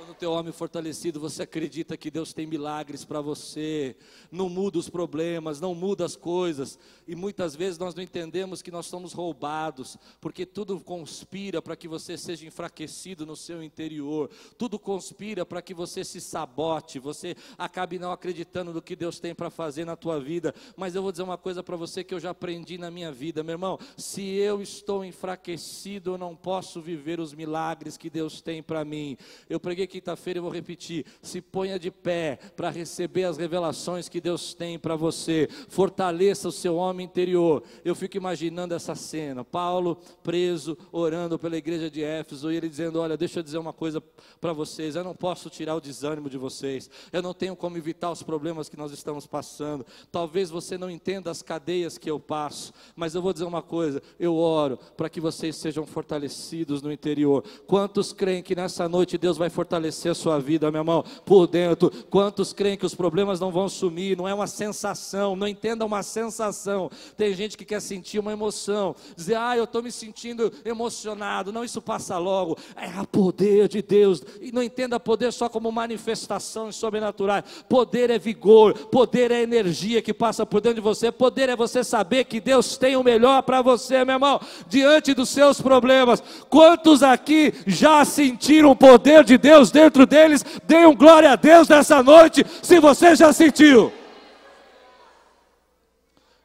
[0.04, 3.96] Quando o teu homem fortalecido, você acredita que Deus tem milagres para você,
[4.30, 8.70] não muda os problemas, não muda as coisas, e muitas vezes nós não entendemos que
[8.70, 14.78] nós somos roubados, porque tudo conspira para que você seja enfraquecido no seu interior, tudo
[14.78, 19.48] conspira para que você se sabote, você acabe não acreditando no que Deus tem para
[19.48, 20.54] fazer na tua vida.
[20.76, 23.42] Mas eu vou dizer uma coisa para você que eu já aprendi na minha vida,
[23.42, 28.62] meu irmão: se eu estou enfraquecido, eu não posso viver os milagres que Deus tem
[28.62, 29.16] para mim.
[29.48, 34.20] Eu preguei quinta-feira, eu vou repetir: se ponha de pé para receber as revelações que
[34.20, 37.62] Deus tem para você, fortaleça o seu homem interior.
[37.84, 42.98] Eu fico imaginando essa cena: Paulo preso, orando pela igreja de Éfeso, e ele dizendo:
[42.98, 44.02] Olha, deixa eu dizer uma coisa
[44.40, 48.10] para vocês, eu não posso tirar o desânimo de vocês, eu não tenho como evitar
[48.10, 49.86] os problemas que nós estamos passando.
[50.10, 54.02] Talvez você não entenda as cadeias que eu passo, mas eu vou dizer uma coisa:
[54.18, 57.44] eu oro para que vocês sejam fortalecidos no interior.
[57.64, 59.83] Quantos creem que nessa noite Deus vai fortalecer?
[59.84, 61.90] Fortalecer a sua vida, meu irmão, por dentro.
[62.10, 64.16] Quantos creem que os problemas não vão sumir?
[64.16, 66.90] Não é uma sensação, não entenda uma sensação.
[67.16, 71.52] Tem gente que quer sentir uma emoção, dizer, ah, eu estou me sentindo emocionado.
[71.52, 72.56] Não, isso passa logo.
[72.76, 74.22] É o poder de Deus.
[74.40, 77.44] E não entenda poder só como manifestações sobrenaturais.
[77.68, 81.12] Poder é vigor, poder é energia que passa por dentro de você.
[81.12, 85.28] Poder é você saber que Deus tem o melhor para você, meu irmão, diante dos
[85.28, 86.22] seus problemas.
[86.48, 92.02] Quantos aqui já sentiram o poder de Deus dentro deles, deem glória a Deus nessa
[92.02, 93.92] noite, se você já sentiu.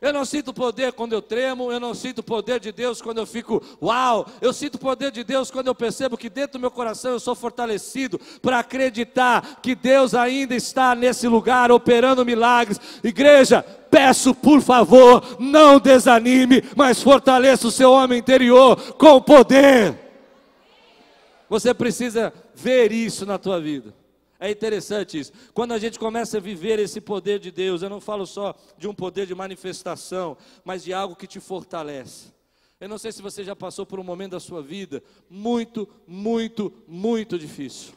[0.02, 3.26] Eu não sinto poder quando eu tremo, eu não sinto poder de Deus quando eu
[3.26, 4.26] fico uau.
[4.42, 7.36] Eu sinto poder de Deus quando eu percebo que dentro do meu coração eu sou
[7.36, 12.80] fortalecido para acreditar que Deus ainda está nesse lugar operando milagres.
[13.04, 20.00] Igreja, peço por favor, não desanime, mas fortaleça o seu homem interior com poder.
[21.50, 23.93] Você precisa ver isso na tua vida.
[24.39, 25.34] É interessante isso.
[25.54, 28.88] Quando a gente começa a viver esse poder de Deus, eu não falo só de
[28.88, 32.32] um poder de manifestação, mas de algo que te fortalece.
[32.80, 36.74] Eu não sei se você já passou por um momento da sua vida muito, muito,
[36.88, 37.93] muito difícil.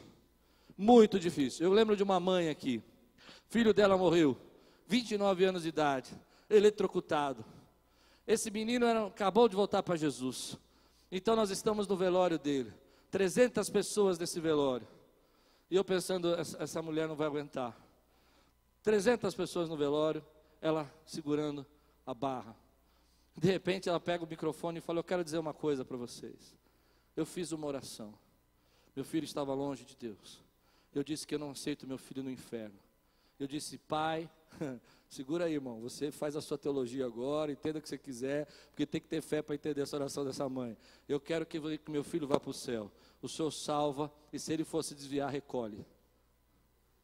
[0.77, 1.65] Muito difícil.
[1.65, 2.83] Eu lembro de uma mãe aqui.
[3.49, 4.37] Filho dela morreu,
[4.89, 6.11] 29 anos de idade,
[6.51, 7.45] eletrocutado.
[8.27, 10.59] Esse menino era, acabou de voltar para Jesus.
[11.11, 12.73] Então nós estamos no velório dele.
[13.13, 14.89] 300 pessoas nesse velório.
[15.71, 17.77] E eu pensando, essa mulher não vai aguentar.
[18.83, 20.25] 300 pessoas no velório,
[20.63, 21.65] ela segurando
[22.07, 22.57] a barra.
[23.37, 26.57] De repente ela pega o microfone e fala: Eu quero dizer uma coisa para vocês.
[27.15, 28.15] Eu fiz uma oração.
[28.97, 30.43] Meu filho estava longe de Deus.
[30.95, 32.79] Eu disse que eu não aceito meu filho no inferno.
[33.39, 34.29] Eu disse, Pai,
[35.13, 35.79] Segura aí, irmão.
[35.83, 39.21] Você faz a sua teologia agora, entenda o que você quiser, porque tem que ter
[39.21, 40.75] fé para entender essa oração dessa mãe.
[41.07, 42.91] Eu quero que meu filho vá para o céu.
[43.21, 45.85] O Senhor salva, e se ele fosse desviar, recolhe.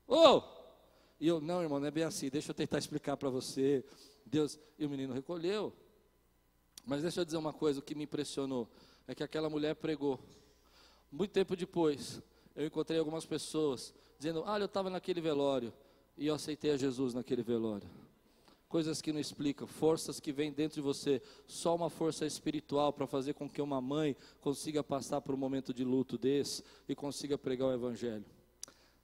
[0.06, 0.40] Oh!
[1.20, 2.30] E eu, não, irmão, não é bem assim.
[2.30, 3.84] Deixa eu tentar explicar para você.
[4.24, 5.70] Deus, e o menino recolheu.
[6.86, 8.70] Mas deixa eu dizer uma coisa: o que me impressionou
[9.06, 10.18] é que aquela mulher pregou.
[11.12, 12.22] Muito tempo depois,
[12.56, 15.74] eu encontrei algumas pessoas dizendo: Olha, eu estava naquele velório
[16.18, 17.88] e eu aceitei a Jesus naquele velório.
[18.68, 23.06] Coisas que não explicam, forças que vêm dentro de você, só uma força espiritual para
[23.06, 27.38] fazer com que uma mãe consiga passar por um momento de luto desse e consiga
[27.38, 28.26] pregar o Evangelho.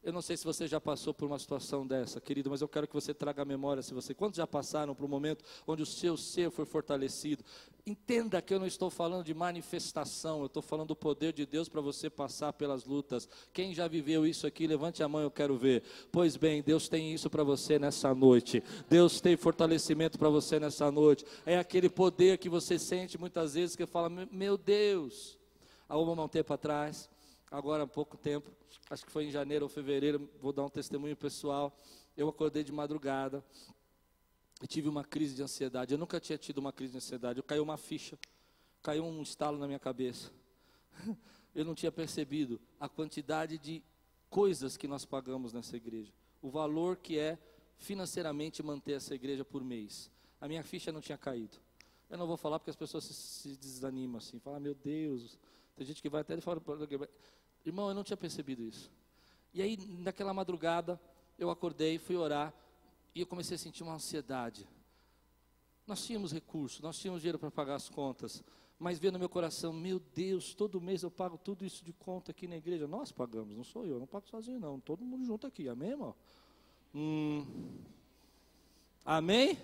[0.05, 2.87] Eu não sei se você já passou por uma situação dessa, querido, mas eu quero
[2.87, 4.13] que você traga a memória se você.
[4.13, 7.43] Quantos já passaram por um momento onde o seu ser foi fortalecido?
[7.87, 11.71] Entenda que eu não estou falando de manifestação, eu estou falando do poder de Deus
[11.71, 13.27] para você passar pelas lutas.
[13.51, 15.83] Quem já viveu isso aqui, levante a mão, eu quero ver.
[16.13, 18.63] Pois bem, Deus tem isso para você nessa noite.
[18.91, 21.25] Deus tem fortalecimento para você nessa noite.
[21.47, 25.39] É aquele poder que você sente muitas vezes que fala: Meu Deus.
[25.89, 27.09] Há um tempo atrás,
[27.51, 28.51] agora há pouco tempo,
[28.91, 31.77] acho que foi em janeiro ou fevereiro, vou dar um testemunho pessoal.
[32.17, 33.45] Eu acordei de madrugada,
[34.63, 35.93] e tive uma crise de ansiedade.
[35.93, 37.39] Eu nunca tinha tido uma crise de ansiedade.
[37.39, 38.19] Eu caiu uma ficha,
[38.83, 40.31] caiu um estalo na minha cabeça.
[41.55, 43.83] Eu não tinha percebido a quantidade de
[44.29, 47.39] coisas que nós pagamos nessa igreja, o valor que é
[47.77, 50.11] financeiramente manter essa igreja por mês.
[50.41, 51.59] A minha ficha não tinha caído.
[52.11, 55.39] Eu não vou falar porque as pessoas se, se desanimam assim, falam, meu Deus,
[55.77, 56.61] tem gente que vai até fora.
[57.65, 58.91] Irmão, eu não tinha percebido isso.
[59.53, 61.01] E aí, naquela madrugada,
[61.39, 62.53] eu acordei, fui orar,
[63.15, 64.67] e eu comecei a sentir uma ansiedade.
[65.87, 68.43] Nós tínhamos recursos, nós tínhamos dinheiro para pagar as contas,
[68.79, 72.33] mas veio no meu coração, meu Deus, todo mês eu pago tudo isso de conta
[72.33, 72.89] aqui na igreja.
[72.89, 76.15] Nós pagamos, não sou eu, não pago sozinho não, todo mundo junto aqui, amém, irmão?
[76.95, 77.47] Hum.
[79.05, 79.59] Amém?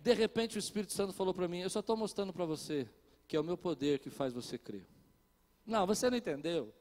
[0.00, 2.88] De repente o Espírito Santo falou para mim, eu só estou mostrando para você
[3.28, 4.88] que é o meu poder que faz você crer.
[5.66, 6.74] Não, você não entendeu.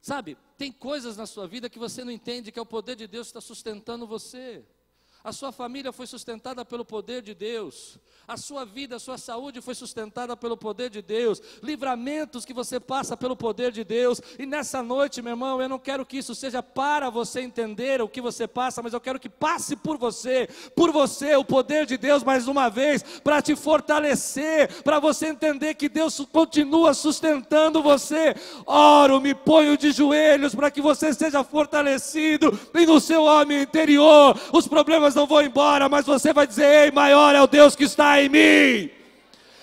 [0.00, 3.06] Sabe, tem coisas na sua vida que você não entende que é o poder de
[3.06, 4.62] Deus que está sustentando você.
[5.24, 7.98] A sua família foi sustentada pelo poder de Deus.
[8.28, 11.40] A sua vida, a sua saúde foi sustentada pelo poder de Deus.
[11.62, 14.20] Livramentos que você passa pelo poder de Deus.
[14.38, 18.08] E nessa noite, meu irmão, eu não quero que isso seja para você entender o
[18.08, 21.96] que você passa, mas eu quero que passe por você, por você, o poder de
[21.96, 28.34] Deus mais uma vez, para te fortalecer, para você entender que Deus continua sustentando você.
[28.66, 34.38] Oro, me ponho de joelhos para que você seja fortalecido e no seu homem interior
[34.52, 37.84] os problemas não vão embora, mas você vai dizer: Ei, maior é o Deus que
[37.84, 38.90] está em mim.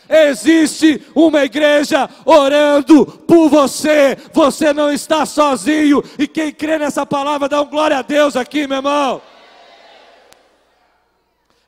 [0.09, 7.47] Existe uma igreja orando por você, você não está sozinho, e quem crê nessa palavra
[7.47, 9.21] dá um glória a Deus aqui, meu irmão.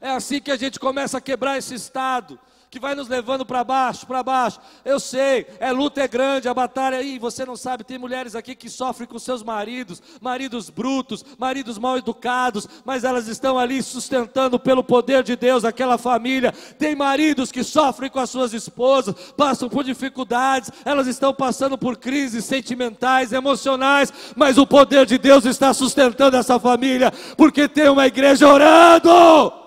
[0.02, 2.38] É assim que a gente começa a quebrar esse estado
[2.74, 4.60] que vai nos levando para baixo, para baixo.
[4.84, 8.56] Eu sei, é luta é grande, a batalha aí, você não sabe, tem mulheres aqui
[8.56, 14.60] que sofrem com seus maridos, maridos brutos, maridos mal educados, mas elas estão ali sustentando
[14.60, 16.52] pelo poder de Deus aquela família.
[16.80, 21.98] Tem maridos que sofrem com as suas esposas, passam por dificuldades, elas estão passando por
[21.98, 28.08] crises sentimentais, emocionais, mas o poder de Deus está sustentando essa família, porque tem uma
[28.08, 29.63] igreja orando.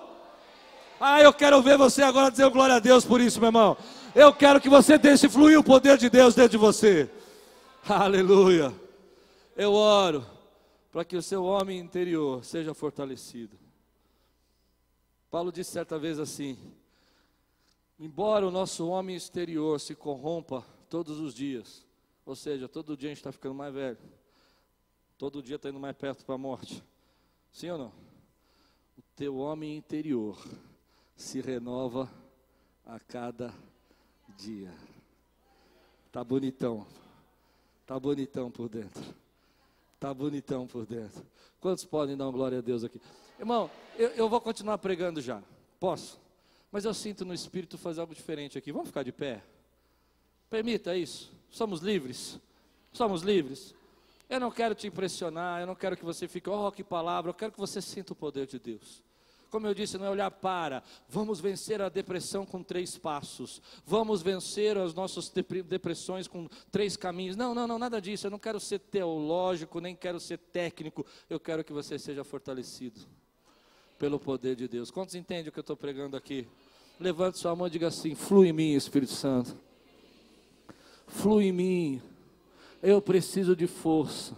[0.99, 3.77] Ah, eu quero ver você agora dizer glória a Deus por isso, meu irmão.
[4.15, 7.09] Eu quero que você deixe fluir o poder de Deus dentro de você.
[7.87, 8.73] Aleluia.
[9.55, 10.25] Eu oro
[10.91, 13.55] para que o seu homem interior seja fortalecido.
[15.29, 16.57] Paulo disse certa vez assim:
[17.99, 21.85] embora o nosso homem exterior se corrompa todos os dias,
[22.25, 23.99] ou seja, todo dia a gente está ficando mais velho,
[25.15, 26.83] todo dia está indo mais perto para a morte,
[27.51, 27.93] sim ou não?
[28.97, 30.37] O teu homem interior
[31.17, 32.09] se renova
[32.85, 33.53] a cada
[34.37, 34.71] dia.
[36.11, 36.85] Tá bonitão.
[37.85, 39.03] Tá bonitão por dentro.
[39.99, 41.25] Tá bonitão por dentro.
[41.59, 43.01] Quantos podem dar uma glória a Deus aqui?
[43.39, 45.41] Irmão, eu, eu vou continuar pregando já.
[45.79, 46.19] Posso?
[46.71, 48.71] Mas eu sinto no Espírito fazer algo diferente aqui.
[48.71, 49.43] Vamos ficar de pé?
[50.49, 51.31] Permita isso.
[51.49, 52.39] Somos livres.
[52.93, 53.73] Somos livres.
[54.29, 57.33] Eu não quero te impressionar, eu não quero que você fique, oh, que palavra, eu
[57.33, 59.01] quero que você sinta o poder de Deus.
[59.57, 60.83] Como eu disse, não é olhar para.
[61.09, 63.59] Vamos vencer a depressão com três passos.
[63.83, 65.33] Vamos vencer as nossas
[65.65, 67.35] depressões com três caminhos.
[67.35, 68.27] Não, não, não, nada disso.
[68.27, 71.03] Eu não quero ser teológico, nem quero ser técnico.
[71.27, 72.99] Eu quero que você seja fortalecido
[73.97, 74.91] pelo poder de Deus.
[74.91, 76.47] Quantos entendem o que eu estou pregando aqui?
[76.99, 79.57] Levante sua mão e diga assim: flui em mim, Espírito Santo.
[81.07, 82.01] Flui em mim.
[82.79, 84.35] Eu preciso de força.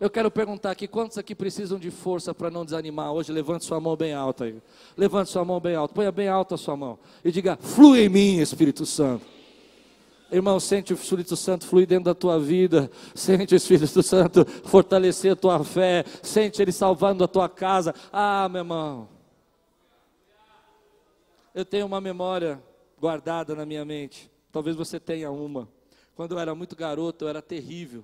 [0.00, 3.30] Eu quero perguntar aqui, quantos aqui precisam de força para não desanimar hoje?
[3.30, 4.62] Levante sua mão bem alta aí.
[4.96, 5.92] Levante sua mão bem alta.
[5.92, 6.98] Ponha bem alta a sua mão.
[7.22, 9.26] E diga, flui em mim, Espírito Santo.
[10.32, 12.90] Irmão, sente o Espírito Santo fluir dentro da tua vida.
[13.14, 16.02] Sente o Espírito Santo fortalecer a tua fé.
[16.22, 17.94] Sente Ele salvando a tua casa.
[18.10, 19.06] Ah, meu irmão.
[21.54, 22.62] Eu tenho uma memória
[22.98, 24.30] guardada na minha mente.
[24.50, 25.68] Talvez você tenha uma.
[26.14, 28.02] Quando eu era muito garoto, eu era terrível.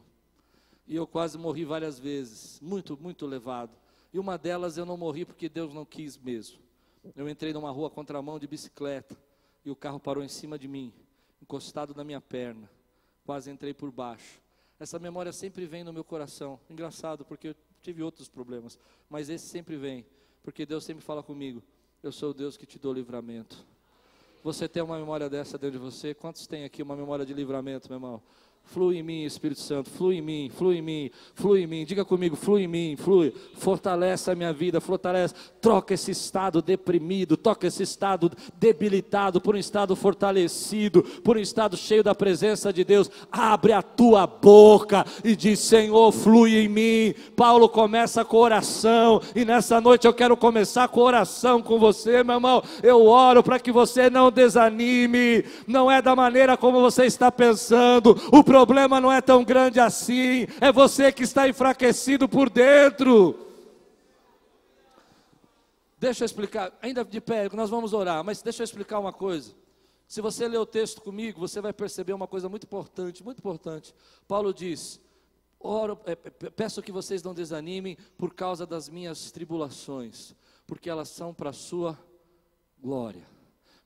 [0.86, 3.76] E eu quase morri várias vezes, muito, muito levado.
[4.12, 6.58] E uma delas eu não morri porque Deus não quis mesmo.
[7.14, 9.16] Eu entrei numa rua contramão de bicicleta
[9.64, 10.92] e o carro parou em cima de mim,
[11.42, 12.70] encostado na minha perna.
[13.24, 14.40] Quase entrei por baixo.
[14.78, 16.60] Essa memória sempre vem no meu coração.
[16.70, 20.04] Engraçado, porque eu tive outros problemas, mas esse sempre vem,
[20.42, 21.62] porque Deus sempre fala comigo:
[22.02, 23.64] Eu sou o Deus que te dou livramento.
[24.42, 26.14] Você tem uma memória dessa dentro de você?
[26.14, 28.22] Quantos tem aqui uma memória de livramento, meu irmão?
[28.66, 31.84] Flui em mim, Espírito Santo, flui em mim, flui em mim, flui em mim.
[31.84, 33.32] Diga comigo, flui em mim, flui.
[33.54, 35.34] Fortalece a minha vida, fortalece.
[35.60, 41.76] Troca esse estado deprimido, toca esse estado debilitado por um estado fortalecido, por um estado
[41.76, 43.10] cheio da presença de Deus.
[43.30, 47.14] Abre a tua boca e diz: Senhor, flui em mim.
[47.36, 52.36] Paulo começa com oração e nessa noite eu quero começar com oração com você, meu
[52.36, 52.62] irmão.
[52.82, 55.44] Eu oro para que você não desanime.
[55.66, 58.20] Não é da maneira como você está pensando.
[58.32, 63.38] O problema não é tão grande assim, é você que está enfraquecido por dentro.
[65.98, 69.54] Deixa eu explicar, ainda de pé, nós vamos orar, mas deixa eu explicar uma coisa.
[70.08, 73.94] Se você ler o texto comigo, você vai perceber uma coisa muito importante, muito importante.
[74.26, 74.98] Paulo diz:
[75.60, 80.34] Oro, é, peço que vocês não desanimem por causa das minhas tribulações,
[80.66, 81.98] porque elas são para a sua
[82.78, 83.26] glória.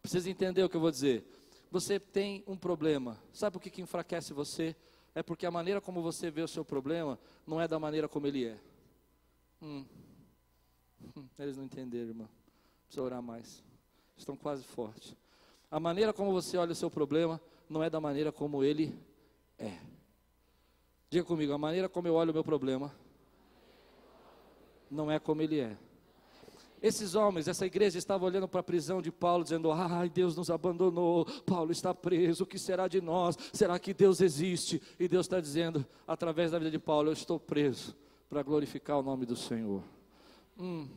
[0.01, 1.27] Precisa entender o que eu vou dizer
[1.71, 3.19] você tem um problema.
[3.33, 4.75] Sabe por que, que enfraquece você?
[5.15, 8.27] É porque a maneira como você vê o seu problema não é da maneira como
[8.27, 8.59] ele é.
[9.63, 9.85] Hum.
[11.17, 12.29] hum eles não entenderam, irmão.
[12.87, 13.63] Precisa orar mais.
[14.17, 15.15] Estão quase fortes.
[15.71, 18.99] A maneira como você olha o seu problema não é da maneira como ele
[19.59, 19.79] é.
[21.09, 22.93] Diga comigo, a maneira como eu olho o meu problema
[24.91, 25.77] não é como ele é.
[26.83, 30.51] Esses homens, essa igreja estava olhando para a prisão de Paulo, dizendo: Ai, Deus nos
[30.51, 33.37] abandonou, Paulo está preso, o que será de nós?
[33.53, 34.81] Será que Deus existe?
[34.99, 37.97] E Deus está dizendo, através da vida de Paulo: Eu estou preso
[38.29, 39.83] para glorificar o nome do Senhor.
[40.59, 40.89] Hum.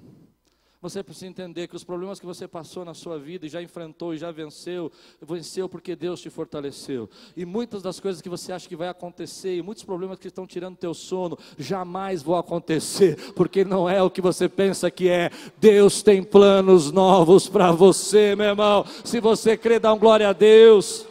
[0.84, 4.13] Você precisa entender que os problemas que você passou na sua vida e já enfrentou
[4.13, 4.91] e já venceu,
[5.22, 7.10] venceu porque Deus te fortaleceu.
[7.38, 10.46] E muitas das coisas que você acha que vai acontecer, e muitos problemas que estão
[10.46, 15.32] tirando teu sono, jamais vão acontecer, porque não é o que você pensa que é.
[15.58, 18.86] Deus tem planos novos para você, meu irmão.
[19.06, 21.06] Se você crê, dá um glória a Deus.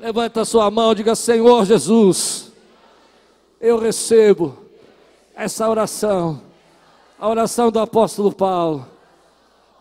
[0.00, 2.50] Levanta sua mão, diga: Senhor Jesus,
[3.60, 4.58] eu recebo
[5.36, 6.43] essa oração
[7.24, 8.86] a oração do apóstolo Paulo.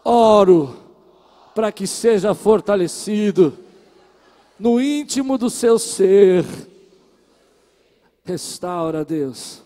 [0.01, 0.77] Oro
[1.53, 3.58] para que seja fortalecido
[4.58, 6.45] no íntimo do seu ser.
[8.23, 9.62] Restaura, Deus,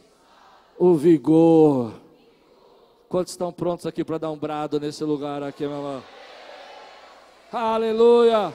[0.76, 1.94] o vigor.
[3.08, 6.04] Quantos estão prontos aqui para dar um brado nesse lugar aqui, meu irmão?
[7.54, 8.52] Aleluia!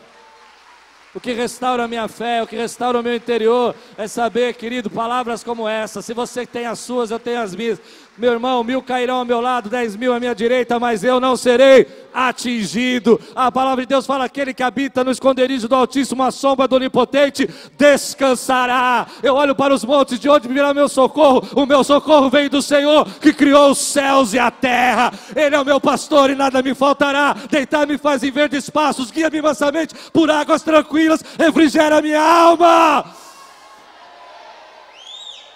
[1.14, 4.88] O que restaura a minha fé, o que restaura o meu interior, é saber, querido,
[4.88, 6.00] palavras como essa.
[6.00, 7.78] Se você tem as suas, eu tenho as minhas.
[8.18, 11.34] Meu irmão, mil cairão ao meu lado, dez mil à minha direita, mas eu não
[11.34, 13.18] serei atingido.
[13.34, 16.76] A palavra de Deus fala: aquele que habita no esconderijo do Altíssimo, a sombra do
[16.76, 17.48] Onipotente,
[17.78, 19.06] descansará.
[19.22, 21.42] Eu olho para os montes, de onde virá meu socorro?
[21.54, 25.10] O meu socorro vem do Senhor, que criou os céus e a terra.
[25.34, 27.34] Ele é o meu pastor e nada me faltará.
[27.50, 33.06] Deitar-me faz em verdes passos, guia-me mansamente por águas tranquilas, refrigera minha alma.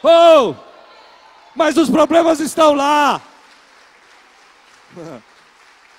[0.03, 0.66] Oh!
[1.57, 3.21] Mas os problemas estão lá.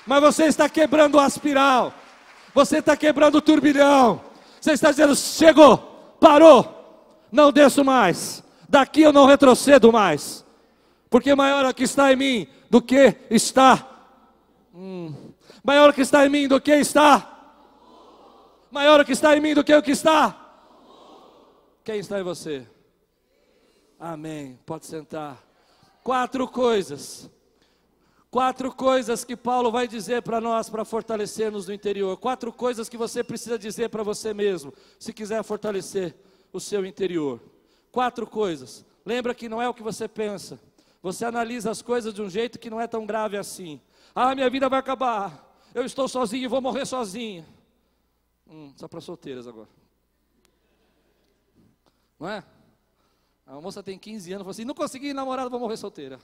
[0.05, 1.93] Mas você está quebrando o aspiral,
[2.53, 4.21] você está quebrando o turbilhão,
[4.61, 5.77] você está dizendo: chegou,
[6.17, 10.45] parou, não desço mais, daqui eu não retrocedo mais,
[11.09, 13.85] porque maior é o que está em mim do que está,
[14.73, 15.13] hum,
[15.61, 17.59] maior é o que está em mim do que está,
[18.71, 20.33] maior é o que está em mim do que o que está.
[21.83, 22.65] Quem está em você?
[23.99, 24.59] Amém.
[24.65, 25.46] Pode sentar.
[26.07, 27.29] Quatro coisas.
[28.31, 32.15] Quatro coisas que Paulo vai dizer para nós para fortalecer-nos no interior.
[32.15, 36.15] Quatro coisas que você precisa dizer para você mesmo, se quiser fortalecer
[36.53, 37.41] o seu interior.
[37.91, 38.85] Quatro coisas.
[39.05, 40.57] Lembra que não é o que você pensa.
[41.03, 43.81] Você analisa as coisas de um jeito que não é tão grave assim.
[44.15, 45.61] Ah, minha vida vai acabar.
[45.75, 47.45] Eu estou sozinho e vou morrer sozinho.
[48.49, 49.67] Hum, só para solteiras agora.
[52.17, 52.45] Não é?
[53.47, 56.19] A moça tem 15 anos, falou assim: não consegui namorado, vou morrer solteira.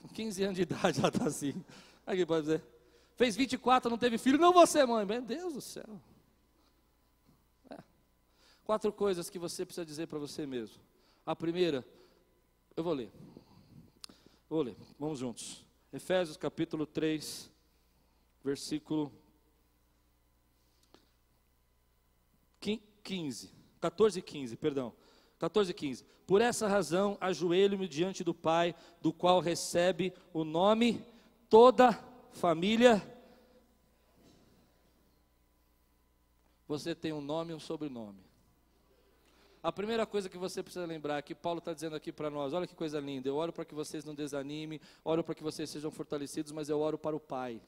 [0.00, 1.62] Com 15 anos de idade, ela está assim.
[2.06, 2.64] Aqui pode dizer.
[3.14, 5.04] Fez 24, não teve filho, não você, mãe.
[5.04, 6.00] Meu Deus do céu.
[7.70, 7.76] É.
[8.64, 10.76] Quatro coisas que você precisa dizer para você mesmo.
[11.26, 11.86] A primeira,
[12.74, 13.12] eu vou ler.
[14.48, 15.64] Vou ler, vamos juntos.
[15.92, 17.50] Efésios capítulo 3,
[18.42, 19.12] versículo
[23.02, 24.94] 15, 14 e 15, perdão.
[25.42, 26.04] 14 e 15.
[26.24, 31.04] Por essa razão, ajoelho-me diante do Pai, do qual recebe o nome
[31.50, 31.92] toda
[32.30, 33.02] família.
[36.68, 38.24] Você tem um nome e um sobrenome.
[39.60, 42.68] A primeira coisa que você precisa lembrar que Paulo está dizendo aqui para nós: olha
[42.68, 45.90] que coisa linda, eu oro para que vocês não desanimem, oro para que vocês sejam
[45.90, 47.60] fortalecidos, mas eu oro para o Pai.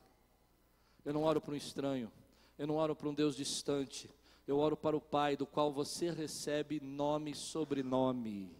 [1.04, 2.08] Eu não oro para um estranho.
[2.56, 4.08] Eu não oro para um Deus distante.
[4.46, 8.50] Eu oro para o Pai, do qual você recebe nome e sobrenome.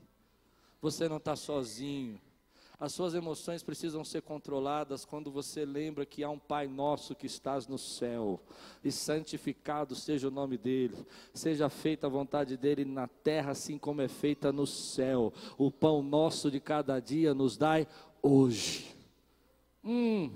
[0.80, 2.20] Você não está sozinho.
[2.78, 7.26] As suas emoções precisam ser controladas quando você lembra que há um Pai nosso que
[7.26, 8.40] estás no céu,
[8.82, 14.02] e santificado seja o nome dEle, seja feita a vontade dEle na terra, assim como
[14.02, 15.32] é feita no céu.
[15.56, 17.86] O pão nosso de cada dia nos dai
[18.20, 18.94] hoje.
[19.84, 20.32] Hum,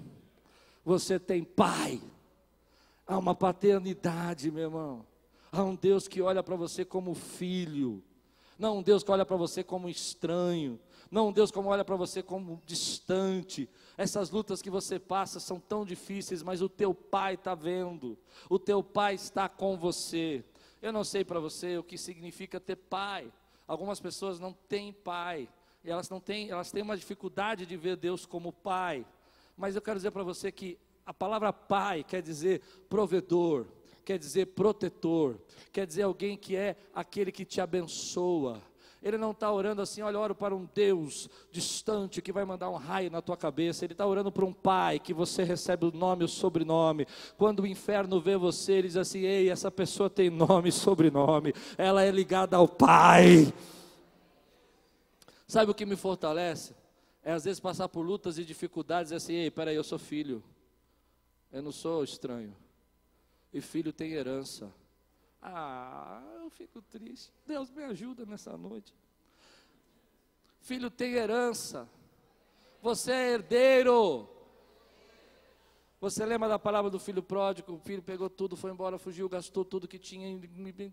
[0.85, 2.01] você tem Pai,
[3.07, 5.05] há uma paternidade, meu irmão,
[5.51, 8.03] há um Deus que olha para você como filho,
[8.59, 10.81] não um Deus que olha para você como estranho
[11.11, 13.69] não um Deus como olha para você como distante.
[13.97, 18.19] Essas lutas que você passa são tão difíceis, mas o teu pai está vendo.
[18.49, 20.45] O teu pai está com você.
[20.83, 23.33] Eu não sei para você o que significa ter pai.
[23.67, 25.49] Algumas pessoas não têm pai.
[25.83, 29.07] E elas não têm, elas têm uma dificuldade de ver Deus como pai.
[29.57, 33.67] Mas eu quero dizer para você que a palavra pai quer dizer provedor,
[34.09, 35.39] quer dizer protetor,
[35.71, 38.59] quer dizer alguém que é aquele que te abençoa,
[39.03, 42.77] ele não está orando assim, olha, oro para um Deus distante que vai mandar um
[42.77, 43.85] raio na tua cabeça.
[43.85, 47.07] Ele está orando para um pai que você recebe o nome e o sobrenome.
[47.37, 51.53] Quando o inferno vê você, ele diz assim: ei, essa pessoa tem nome e sobrenome.
[51.77, 53.53] Ela é ligada ao pai.
[55.47, 56.75] Sabe o que me fortalece?
[57.23, 60.43] É às vezes passar por lutas e dificuldades e assim, ei, peraí, eu sou filho.
[61.53, 62.57] Eu não sou estranho.
[63.53, 64.73] E filho tem herança.
[65.41, 67.33] Ah, eu fico triste.
[67.47, 68.95] Deus me ajuda nessa noite.
[70.61, 71.89] Filho tem herança.
[72.83, 74.29] Você é herdeiro.
[76.01, 77.73] Você lembra da palavra do filho pródigo?
[77.73, 80.41] O filho pegou tudo, foi embora, fugiu, gastou tudo que tinha,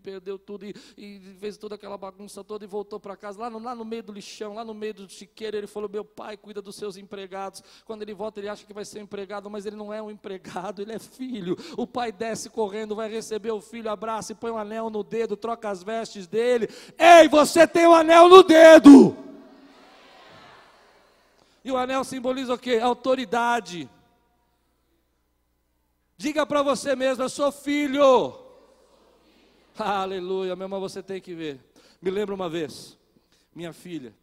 [0.02, 3.38] perdeu tudo e, e fez toda aquela bagunça toda e voltou para casa.
[3.38, 6.04] Lá no, lá no meio do lixão, lá no meio do chiqueiro, ele falou: Meu
[6.04, 7.62] pai cuida dos seus empregados.
[7.84, 10.10] Quando ele volta, ele acha que vai ser um empregado, mas ele não é um
[10.10, 11.56] empregado, ele é filho.
[11.76, 15.36] O pai desce correndo, vai receber o filho, abraça e põe um anel no dedo,
[15.36, 16.68] troca as vestes dele.
[16.98, 19.16] Ei, você tem um anel no dedo!
[21.64, 22.80] E o anel simboliza o quê?
[22.82, 23.88] Autoridade.
[26.18, 28.42] Diga para você mesmo, eu sou filho.
[29.78, 31.60] Aleluia, meu irmão, você tem que ver.
[32.00, 32.98] Me lembro uma vez,
[33.54, 34.16] minha filha,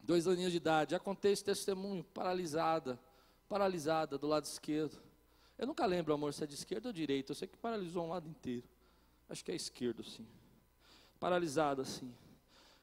[0.00, 2.98] dois aninhos de idade, já contei esse testemunho, paralisada,
[3.46, 4.98] paralisada do lado esquerdo.
[5.58, 8.08] Eu nunca lembro, amor, se é de esquerda ou direita, eu sei que paralisou um
[8.08, 8.66] lado inteiro.
[9.28, 10.26] Acho que é esquerdo, sim.
[11.20, 12.14] Paralisada, assim.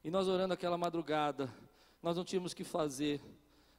[0.03, 1.51] E nós orando aquela madrugada,
[2.03, 3.19] nós não tínhamos que fazer.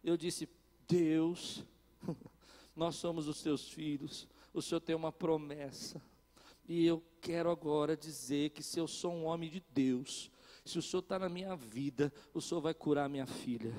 [0.02, 0.48] Eu disse,
[0.88, 1.64] Deus,
[2.74, 6.00] nós somos os teus filhos, o Senhor tem uma promessa.
[6.68, 10.30] E eu quero agora dizer que se eu sou um homem de Deus,
[10.64, 13.72] se o Senhor está na minha vida, o Senhor vai curar minha filha.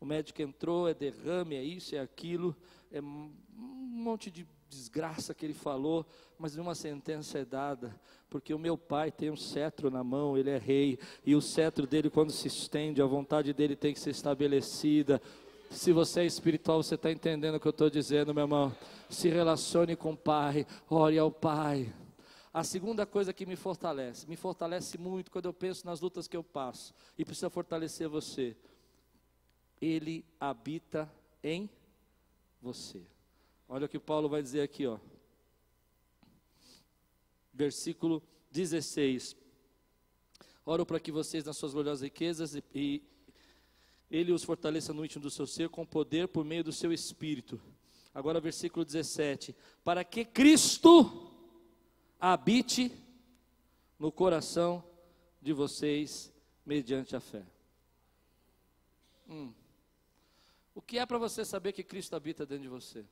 [0.00, 2.56] O médico entrou, é derrame, é isso, é aquilo,
[2.90, 6.06] é um monte de desgraça que ele falou,
[6.38, 8.00] mas uma sentença é dada,
[8.30, 11.86] porque o meu pai tem um cetro na mão, ele é rei, e o cetro
[11.86, 15.20] dele, quando se estende, a vontade dele tem que ser estabelecida.
[15.70, 18.76] Se você é espiritual, você está entendendo o que eu estou dizendo, meu irmão.
[19.08, 21.94] Se relacione com o Pai, ore ao Pai.
[22.52, 26.36] A segunda coisa que me fortalece, me fortalece muito quando eu penso nas lutas que
[26.36, 28.56] eu passo, e precisa fortalecer você.
[29.80, 31.10] Ele habita
[31.42, 31.70] em
[32.60, 33.00] você.
[33.68, 34.98] Olha o que Paulo vai dizer aqui, ó.
[37.54, 39.36] Versículo 16.
[40.66, 43.02] Oro para que vocês, nas suas gloriosas riquezas e, e
[44.10, 47.60] ele os fortaleça no íntimo do seu ser com poder por meio do seu espírito.
[48.12, 49.54] Agora, versículo 17:
[49.84, 51.30] Para que Cristo
[52.18, 52.92] habite
[53.98, 54.82] no coração
[55.40, 56.32] de vocês
[56.66, 57.44] mediante a fé.
[59.28, 59.52] Hum.
[60.74, 63.04] O que é para você saber que Cristo habita dentro de você?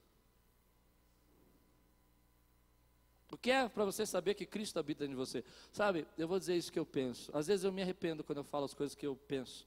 [3.30, 5.44] O que é para você saber que Cristo habita dentro de você?
[5.70, 7.30] Sabe, eu vou dizer isso que eu penso.
[7.36, 9.66] Às vezes eu me arrependo quando eu falo as coisas que eu penso.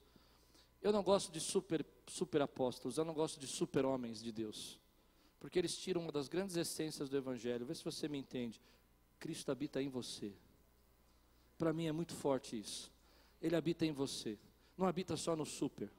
[0.82, 4.80] Eu não gosto de super, super apóstolos, eu não gosto de super homens de Deus.
[5.38, 7.66] Porque eles tiram uma das grandes essências do Evangelho.
[7.66, 8.60] Vê se você me entende.
[9.18, 10.32] Cristo habita em você.
[11.56, 12.90] Para mim é muito forte isso.
[13.40, 14.38] Ele habita em você.
[14.76, 15.90] Não habita só no super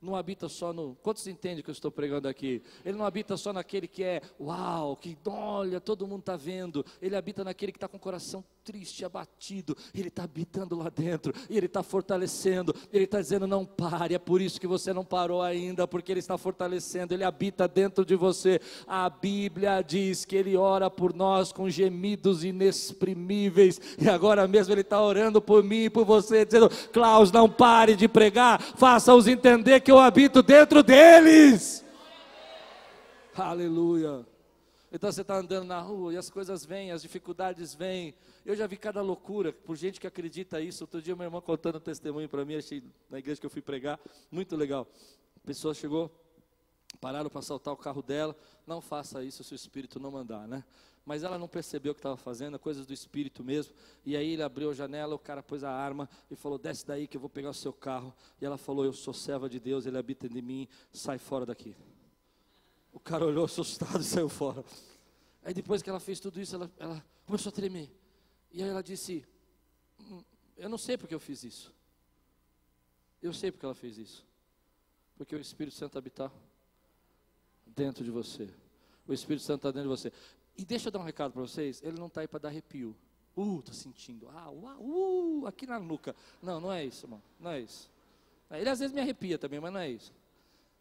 [0.00, 0.96] não habita só no.
[1.02, 2.62] Quantos entendem que eu estou pregando aqui?
[2.84, 6.84] Ele não habita só naquele que é uau, que olha, todo mundo está vendo.
[7.02, 9.76] Ele habita naquele que está com o coração triste, abatido.
[9.94, 12.74] Ele está habitando lá dentro e ele está fortalecendo.
[12.92, 14.14] Ele está dizendo: não pare.
[14.14, 17.14] É por isso que você não parou ainda, porque ele está fortalecendo.
[17.14, 18.60] Ele habita dentro de você.
[18.86, 23.80] A Bíblia diz que ele ora por nós com gemidos inexprimíveis.
[23.98, 27.96] E agora mesmo ele está orando por mim e por você, dizendo: Klaus, não pare
[27.96, 31.84] de pregar, faça-os entender que eu habito dentro deles.
[33.34, 34.26] Aleluia.
[34.92, 38.12] Então você está andando na rua e as coisas vêm, as dificuldades vêm.
[38.44, 40.82] Eu já vi cada loucura por gente que acredita isso.
[40.82, 43.62] Outro dia, minha irmã contando um testemunho para mim, achei na igreja que eu fui
[43.62, 44.88] pregar, muito legal.
[45.36, 46.10] A pessoa chegou,
[47.00, 48.36] pararam para assaltar o carro dela.
[48.66, 50.64] Não faça isso se o espírito não mandar, né?
[51.04, 53.72] Mas ela não percebeu o que estava fazendo, coisas do espírito mesmo.
[54.04, 57.06] E aí ele abriu a janela, o cara pôs a arma e falou: Desce daí
[57.06, 58.12] que eu vou pegar o seu carro.
[58.40, 61.76] E ela falou: Eu sou serva de Deus, ele habita em mim, sai fora daqui.
[62.92, 64.64] O cara olhou assustado e saiu fora.
[65.42, 67.90] Aí depois que ela fez tudo isso, ela, ela começou a tremer.
[68.52, 69.24] E aí ela disse:
[69.98, 70.22] hum,
[70.56, 71.72] Eu não sei porque eu fiz isso.
[73.22, 74.26] Eu sei porque ela fez isso.
[75.16, 76.32] Porque o Espírito Santo habita
[77.66, 78.48] dentro de você.
[79.06, 80.12] O Espírito Santo está dentro de você.
[80.56, 82.96] E deixa eu dar um recado para vocês: ele não está aí para dar arrepio.
[83.36, 84.28] Uh, estou sentindo.
[84.30, 86.14] Ah, uh, uh, aqui na nuca.
[86.42, 87.22] Não, não é isso, irmão.
[87.38, 87.88] Não é isso.
[88.50, 90.12] Ele às vezes me arrepia também, mas não é isso.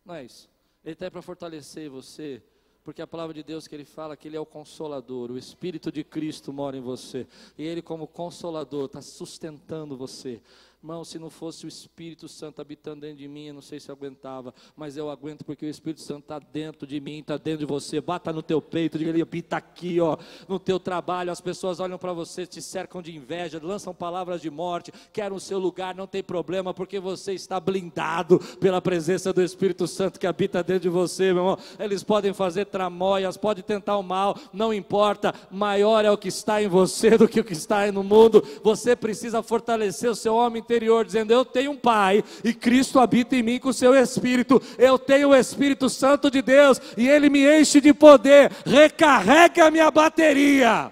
[0.03, 0.49] Não é isso.
[0.83, 2.41] Ele está aí para fortalecer você,
[2.83, 5.91] porque a palavra de Deus que ele fala que ele é o consolador, o Espírito
[5.91, 7.27] de Cristo mora em você,
[7.57, 10.41] e ele, como consolador, está sustentando você.
[10.81, 13.91] Irmão, se não fosse o Espírito Santo habitando dentro de mim, eu não sei se
[13.91, 17.59] eu aguentava, mas eu aguento porque o Espírito Santo está dentro de mim, está dentro
[17.59, 17.99] de você.
[17.99, 20.17] Bata no teu peito, diga ele habita aqui, ó,
[20.47, 21.33] no teu trabalho.
[21.33, 25.39] As pessoas olham para você, te cercam de inveja, lançam palavras de morte, querem o
[25.39, 30.25] seu lugar, não tem problema, porque você está blindado pela presença do Espírito Santo que
[30.25, 31.57] habita dentro de você, meu irmão.
[31.77, 36.63] Eles podem fazer tramóias, podem tentar o mal, não importa, maior é o que está
[36.63, 38.41] em você do que o que está no mundo.
[38.63, 40.63] Você precisa fortalecer o seu homem
[41.05, 44.61] dizendo: Eu tenho um Pai e Cristo habita em mim com o seu Espírito.
[44.77, 48.51] Eu tenho o Espírito Santo de Deus e ele me enche de poder.
[48.65, 50.91] Recarrega a minha bateria.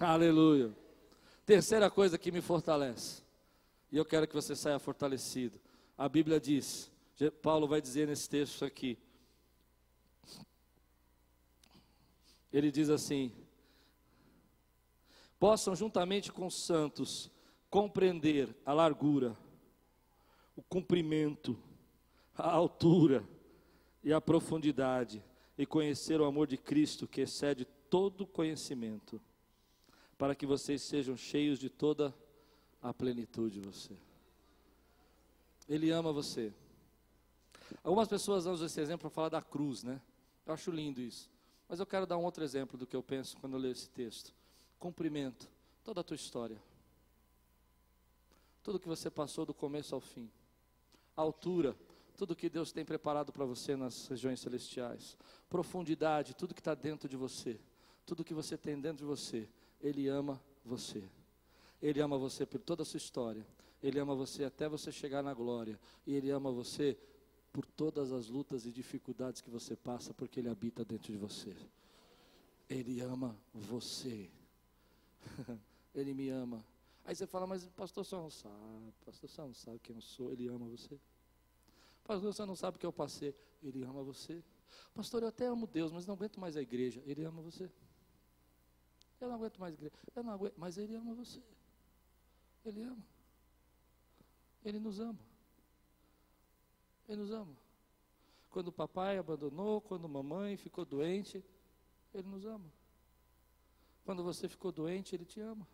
[0.00, 0.70] Aleluia.
[1.44, 3.20] Terceira coisa que me fortalece,
[3.90, 5.60] e eu quero que você saia fortalecido.
[5.98, 6.90] A Bíblia diz,
[7.42, 8.96] Paulo vai dizer nesse texto aqui,
[12.52, 13.32] ele diz assim:
[15.38, 17.30] possam juntamente com os santos
[17.72, 19.34] compreender a largura,
[20.54, 21.58] o comprimento,
[22.36, 23.26] a altura
[24.04, 25.24] e a profundidade,
[25.56, 29.18] e conhecer o amor de Cristo que excede todo conhecimento,
[30.18, 32.14] para que vocês sejam cheios de toda
[32.82, 33.96] a plenitude de você.
[35.66, 36.52] Ele ama você.
[37.82, 39.98] Algumas pessoas usam esse exemplo para falar da cruz, né?
[40.44, 41.30] Eu acho lindo isso.
[41.66, 43.88] Mas eu quero dar um outro exemplo do que eu penso quando eu leio esse
[43.88, 44.34] texto.
[44.78, 45.48] Cumprimento
[45.82, 46.60] toda a tua história
[48.62, 50.30] tudo que você passou do começo ao fim.
[51.16, 51.76] A altura,
[52.16, 55.16] tudo que Deus tem preparado para você nas regiões celestiais.
[55.48, 57.58] Profundidade, tudo que está dentro de você.
[58.06, 59.48] Tudo que você tem dentro de você.
[59.80, 61.02] Ele ama você.
[61.80, 63.46] Ele ama você por toda a sua história.
[63.82, 65.78] Ele ama você até você chegar na glória.
[66.06, 66.96] E Ele ama você
[67.52, 71.54] por todas as lutas e dificuldades que você passa, porque Ele habita dentro de você.
[72.70, 74.30] Ele ama você.
[75.94, 76.64] Ele me ama.
[77.04, 80.32] Aí você fala, mas pastor, você não sabe, pastor, você não sabe quem eu sou,
[80.32, 80.98] ele ama você.
[82.04, 84.42] Pastor, você não sabe o que eu passei, ele ama você.
[84.94, 87.70] Pastor, eu até amo Deus, mas não aguento mais a igreja, ele ama você.
[89.20, 91.42] Eu não aguento mais a igreja, eu não aguento, mas ele ama você.
[92.64, 93.04] Ele ama.
[94.64, 95.18] Ele nos ama.
[97.08, 97.56] Ele nos ama.
[98.50, 101.44] Quando o papai abandonou, quando a mamãe ficou doente,
[102.14, 102.70] ele nos ama.
[104.04, 105.66] Quando você ficou doente, ele te ama.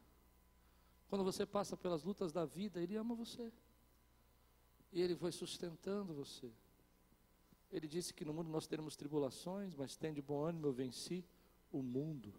[1.09, 3.51] Quando você passa pelas lutas da vida, Ele ama você.
[4.93, 6.51] E Ele vai sustentando você.
[7.71, 11.25] Ele disse que no mundo nós teremos tribulações, mas tem de bom ânimo, eu venci
[11.73, 12.33] o mundo.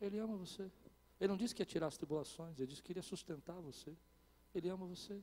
[0.00, 0.70] Ele ama você.
[1.20, 3.96] Ele não disse que ia tirar as tribulações, ele disse que iria sustentar você.
[4.54, 5.22] Ele ama você.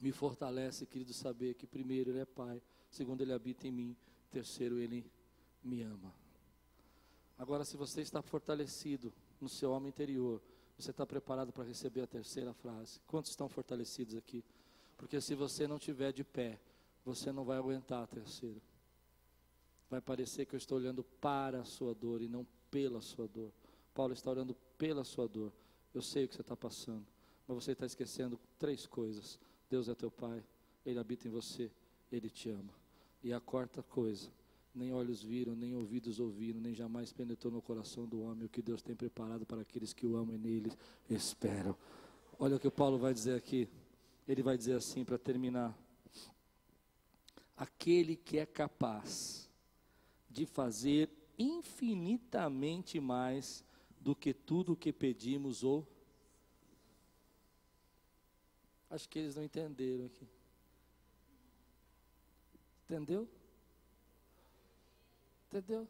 [0.00, 2.60] Me fortalece, querido, saber que primeiro Ele é Pai,
[2.90, 3.96] segundo Ele habita em mim,
[4.30, 5.04] terceiro Ele
[5.62, 6.12] me ama.
[7.38, 10.42] Agora, se você está fortalecido no seu homem interior,
[10.76, 13.00] você está preparado para receber a terceira frase?
[13.06, 14.44] Quantos estão fortalecidos aqui?
[14.96, 16.58] Porque se você não tiver de pé,
[17.04, 18.60] você não vai aguentar a terceira.
[19.90, 23.52] Vai parecer que eu estou olhando para a sua dor e não pela sua dor.
[23.92, 25.52] Paulo está olhando pela sua dor.
[25.92, 27.06] Eu sei o que você está passando,
[27.46, 29.38] mas você está esquecendo três coisas:
[29.70, 30.44] Deus é teu Pai,
[30.84, 31.70] Ele habita em você,
[32.10, 32.74] Ele te ama.
[33.22, 34.30] E a quarta coisa,
[34.74, 38.60] nem olhos viram, nem ouvidos ouviram, nem jamais penetrou no coração do homem o que
[38.60, 40.72] Deus tem preparado para aqueles que o amam e nele
[41.08, 41.76] esperam.
[42.38, 43.68] Olha o que o Paulo vai dizer aqui.
[44.26, 45.78] Ele vai dizer assim para terminar:
[47.56, 49.48] Aquele que é capaz
[50.28, 51.08] de fazer
[51.38, 53.64] infinitamente mais
[54.00, 55.86] do que tudo o que pedimos ou.
[58.90, 60.26] Acho que eles não entenderam aqui.
[62.84, 63.28] Entendeu?
[65.54, 65.86] Entendeu?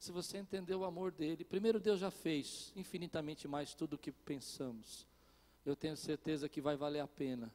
[0.00, 4.10] Se você entender o amor dele, primeiro Deus já fez infinitamente mais tudo o que
[4.10, 5.06] pensamos.
[5.64, 7.54] Eu tenho certeza que vai valer a pena.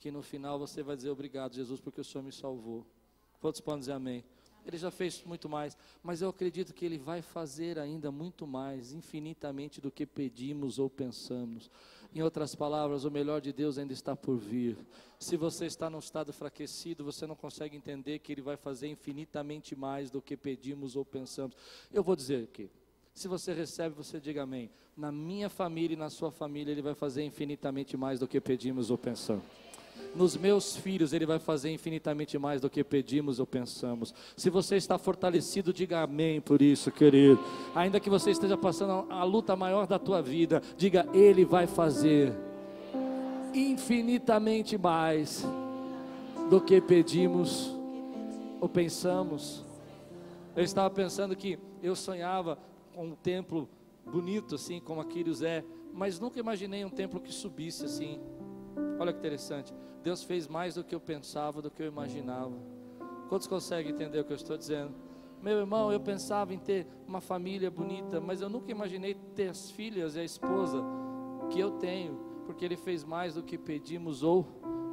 [0.00, 2.84] Que no final você vai dizer obrigado, Jesus, porque o Senhor me salvou.
[3.40, 4.24] Quantos podem dizer amém?
[4.66, 8.92] Ele já fez muito mais, mas eu acredito que Ele vai fazer ainda muito mais,
[8.92, 11.70] infinitamente do que pedimos ou pensamos.
[12.14, 14.76] Em outras palavras, o melhor de Deus ainda está por vir.
[15.18, 19.74] Se você está num estado enfraquecido, você não consegue entender que Ele vai fazer infinitamente
[19.74, 21.56] mais do que pedimos ou pensamos.
[21.92, 22.70] Eu vou dizer aqui.
[23.14, 24.70] Se você recebe, você diga amém.
[24.96, 28.90] Na minha família e na sua família, Ele vai fazer infinitamente mais do que pedimos
[28.90, 29.44] ou pensamos
[30.14, 34.14] nos meus filhos, Ele vai fazer infinitamente mais do que pedimos ou pensamos.
[34.36, 37.40] Se você está fortalecido, diga amém por isso, querido.
[37.74, 42.32] Ainda que você esteja passando a luta maior da tua vida, diga, Ele vai fazer
[43.54, 45.44] infinitamente mais
[46.50, 47.74] do que pedimos
[48.60, 49.64] ou pensamos.
[50.54, 52.58] Eu estava pensando que eu sonhava
[52.94, 53.68] com um templo
[54.04, 58.20] bonito, assim, como Aquiles é, mas nunca imaginei um templo que subisse assim.
[58.98, 59.72] Olha que interessante.
[60.02, 62.52] Deus fez mais do que eu pensava, do que eu imaginava.
[63.28, 64.94] Quantos conseguem entender o que eu estou dizendo?
[65.40, 69.70] Meu irmão, eu pensava em ter uma família bonita, mas eu nunca imaginei ter as
[69.70, 70.82] filhas e a esposa
[71.50, 72.14] que eu tenho,
[72.46, 74.46] porque Ele fez mais do que pedimos ou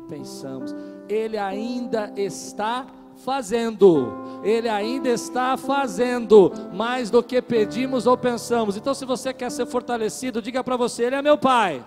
[0.07, 0.73] pensamos.
[1.07, 8.75] Ele ainda está fazendo, Ele ainda está fazendo mais do que pedimos ou pensamos.
[8.75, 11.86] Então, se você quer ser fortalecido, diga para você: Ele é meu Pai.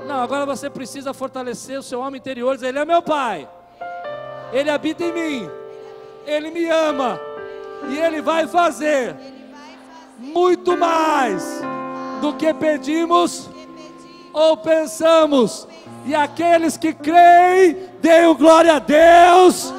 [0.00, 3.48] Não, agora você precisa fortalecer o seu homem interior, dizer, Ele é meu Pai,
[4.52, 5.50] Ele habita em mim,
[6.26, 7.20] Ele me ama,
[7.88, 9.14] e Ele vai fazer
[10.18, 11.60] muito mais
[12.20, 13.48] do que pedimos
[14.32, 15.68] ou pensamos.
[16.04, 19.72] E aqueles que creem, deem glória a Deus.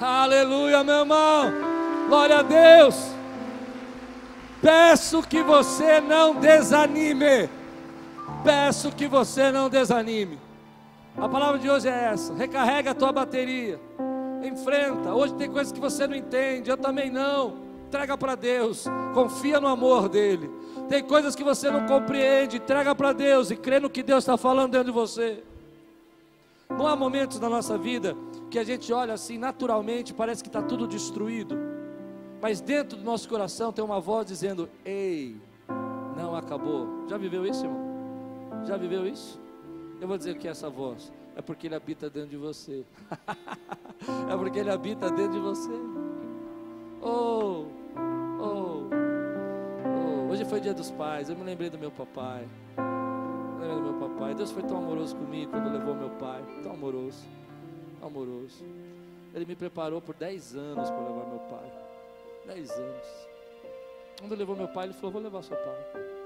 [0.00, 1.52] Aleluia, meu irmão.
[2.08, 2.94] Glória a Deus.
[4.60, 7.48] Peço que você não desanime
[8.48, 10.38] peço que você não desanime.
[11.18, 13.78] A palavra de hoje é essa: recarrega a tua bateria,
[14.42, 15.14] enfrenta.
[15.14, 17.68] Hoje tem coisas que você não entende, eu também não.
[17.86, 20.50] Entrega para Deus, confia no amor dEle.
[20.88, 24.38] Tem coisas que você não compreende, entrega para Deus e crê no que Deus está
[24.38, 25.42] falando dentro de você.
[26.70, 28.16] Não há momentos na nossa vida
[28.50, 31.58] que a gente olha assim naturalmente, parece que está tudo destruído,
[32.40, 35.36] mas dentro do nosso coração tem uma voz dizendo: Ei,
[36.16, 37.06] não acabou.
[37.08, 37.87] Já viveu isso, irmão?
[38.66, 39.40] Já viveu isso?
[40.00, 42.84] Eu vou dizer que é essa voz é porque ele habita dentro de você.
[44.28, 45.70] é porque ele habita dentro de você.
[47.00, 47.66] Oh,
[48.36, 48.88] oh,
[49.84, 50.32] oh.
[50.32, 51.30] Hoje foi dia dos pais.
[51.30, 52.48] Eu me lembrei do meu papai.
[52.76, 54.34] Eu lembrei do meu papai.
[54.34, 56.44] Deus foi tão amoroso comigo quando levou meu pai.
[56.64, 57.24] Tão amoroso.
[58.00, 58.64] Tão amoroso.
[59.32, 61.72] Ele me preparou por 10 anos para levar meu pai.
[62.46, 63.28] 10 anos.
[64.18, 66.17] Quando levou meu pai, ele falou: Vou levar seu pai.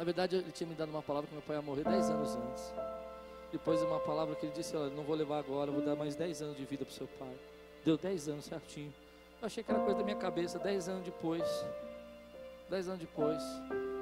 [0.00, 2.34] Na verdade, ele tinha me dado uma palavra que meu pai ia morrer 10 anos
[2.34, 2.72] antes.
[3.52, 6.40] Depois, uma palavra que ele disse: Olha, não vou levar agora, vou dar mais 10
[6.40, 7.36] anos de vida para o seu pai.
[7.84, 8.94] Deu 10 anos certinho.
[9.42, 10.58] Eu achei que era coisa da minha cabeça.
[10.58, 11.44] 10 anos depois,
[12.70, 13.42] 10 anos depois,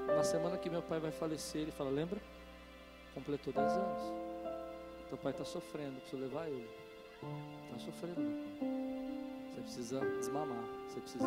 [0.07, 2.21] na semana que meu pai vai falecer, ele fala: Lembra?
[3.13, 4.03] Completou 10 anos.
[5.09, 6.71] Teu pai está sofrendo, preciso levar ele.
[7.67, 8.69] Está sofrendo, meu pai.
[9.51, 11.27] Você precisa desmamar, você precisa.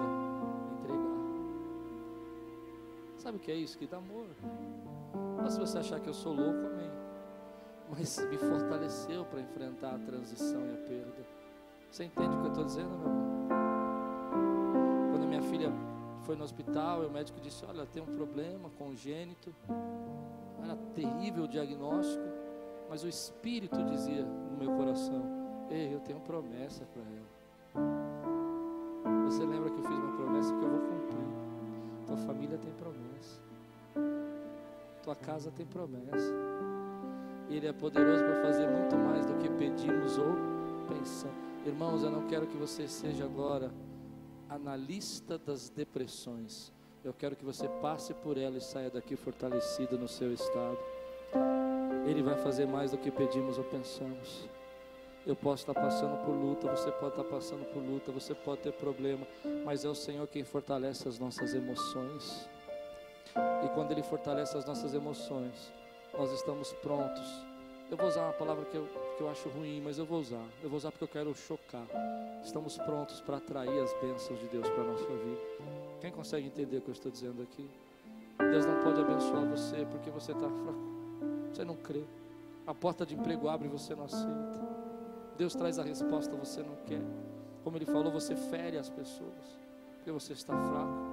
[3.22, 3.78] Sabe o que é isso?
[3.78, 4.26] Que dá amor.
[5.44, 6.90] Mas se você achar que eu sou louco, amém.
[7.88, 11.24] Mas me fortaleceu para enfrentar a transição e a perda.
[11.92, 13.48] Você entende o que eu estou dizendo, meu irmão?
[15.12, 15.72] Quando minha filha
[16.24, 19.54] foi no hospital, o médico disse: Olha, tem um problema congênito.
[20.64, 22.26] Era terrível o diagnóstico,
[22.90, 25.22] mas o Espírito dizia no meu coração:
[25.70, 27.30] Ei, eu tenho promessa para ela.
[29.26, 31.12] Você lembra que eu fiz uma promessa que eu vou cumprir?
[32.08, 33.11] Tua família tem promessa.
[35.04, 36.34] Tua casa tem promessa.
[37.50, 40.36] Ele é poderoso para fazer muito mais do que pedimos ou
[40.88, 41.36] pensamos.
[41.66, 43.72] Irmãos, eu não quero que você seja agora
[44.48, 46.72] analista das depressões.
[47.04, 50.78] Eu quero que você passe por ela e saia daqui fortalecido no seu estado.
[52.06, 54.48] Ele vai fazer mais do que pedimos ou pensamos.
[55.26, 58.74] Eu posso estar passando por luta, você pode estar passando por luta, você pode ter
[58.74, 59.26] problema,
[59.64, 62.50] mas é o Senhor quem fortalece as nossas emoções.
[63.64, 65.72] E quando Ele fortalece as nossas emoções,
[66.18, 67.28] nós estamos prontos.
[67.90, 70.46] Eu vou usar uma palavra que eu, que eu acho ruim, mas eu vou usar.
[70.64, 71.86] Eu vou usar porque eu quero chocar.
[72.44, 75.42] Estamos prontos para atrair as bênçãos de Deus para a nossa vida.
[76.00, 77.70] Quem consegue entender o que eu estou dizendo aqui?
[78.38, 80.92] Deus não pode abençoar você porque você está fraco.
[81.52, 82.04] Você não crê.
[82.66, 84.62] A porta de emprego abre e você não aceita.
[85.38, 87.02] Deus traz a resposta, você não quer.
[87.64, 89.60] Como ele falou, você fere as pessoas,
[89.96, 91.11] porque você está fraco.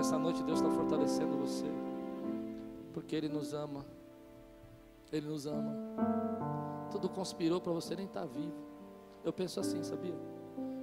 [0.00, 1.66] Nessa noite Deus está fortalecendo você,
[2.94, 3.84] porque Ele nos ama.
[5.12, 5.76] Ele nos ama.
[6.90, 8.54] Tudo conspirou para você nem estar tá vivo.
[9.22, 10.14] Eu penso assim, sabia?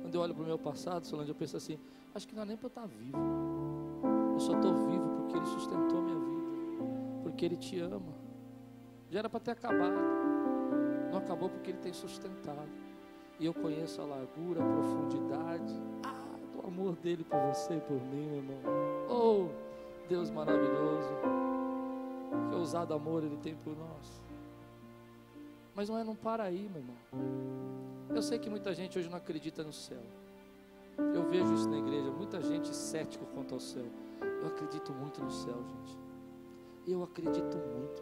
[0.04, 1.80] Quando eu olho para o meu passado, Solange, eu penso assim:
[2.14, 3.18] acho que não é nem para estar tá vivo.
[4.34, 8.14] Eu só estou vivo porque Ele sustentou minha vida, porque Ele te ama.
[9.10, 9.98] Já era para ter acabado,
[11.12, 12.70] não acabou porque Ele tem sustentado.
[13.40, 18.00] E eu conheço a largura, a profundidade, ah, do amor dele por você e por
[18.00, 18.87] mim, meu irmão.
[19.10, 19.48] Oh,
[20.08, 21.10] Deus maravilhoso.
[22.50, 24.22] Que ousado amor Ele tem por nós.
[25.76, 26.96] Mas não é não para aí, meu irmão.
[28.10, 30.02] Eu sei que muita gente hoje não acredita no céu.
[30.98, 33.86] Eu vejo isso na igreja, muita gente cético quanto ao céu.
[34.42, 35.98] Eu acredito muito no céu, gente.
[36.88, 38.02] Eu acredito muito.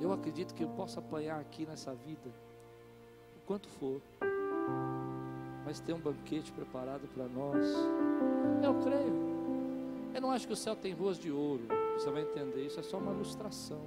[0.00, 2.30] Eu acredito que eu posso apanhar aqui nessa vida
[3.36, 4.00] o quanto for.
[5.64, 7.66] Mas tem um banquete preparado para nós.
[8.62, 9.25] Eu creio.
[10.16, 11.68] Eu não acho que o céu tem ruas de ouro.
[11.92, 13.82] Você vai entender, isso é só uma ilustração.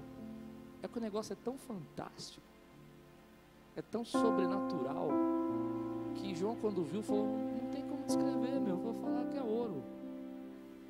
[0.79, 2.45] É que o negócio é tão fantástico,
[3.75, 5.09] é tão sobrenatural,
[6.13, 8.77] que João, quando viu, falou: Não tem como descrever, meu.
[8.77, 9.83] Vou falar que é ouro,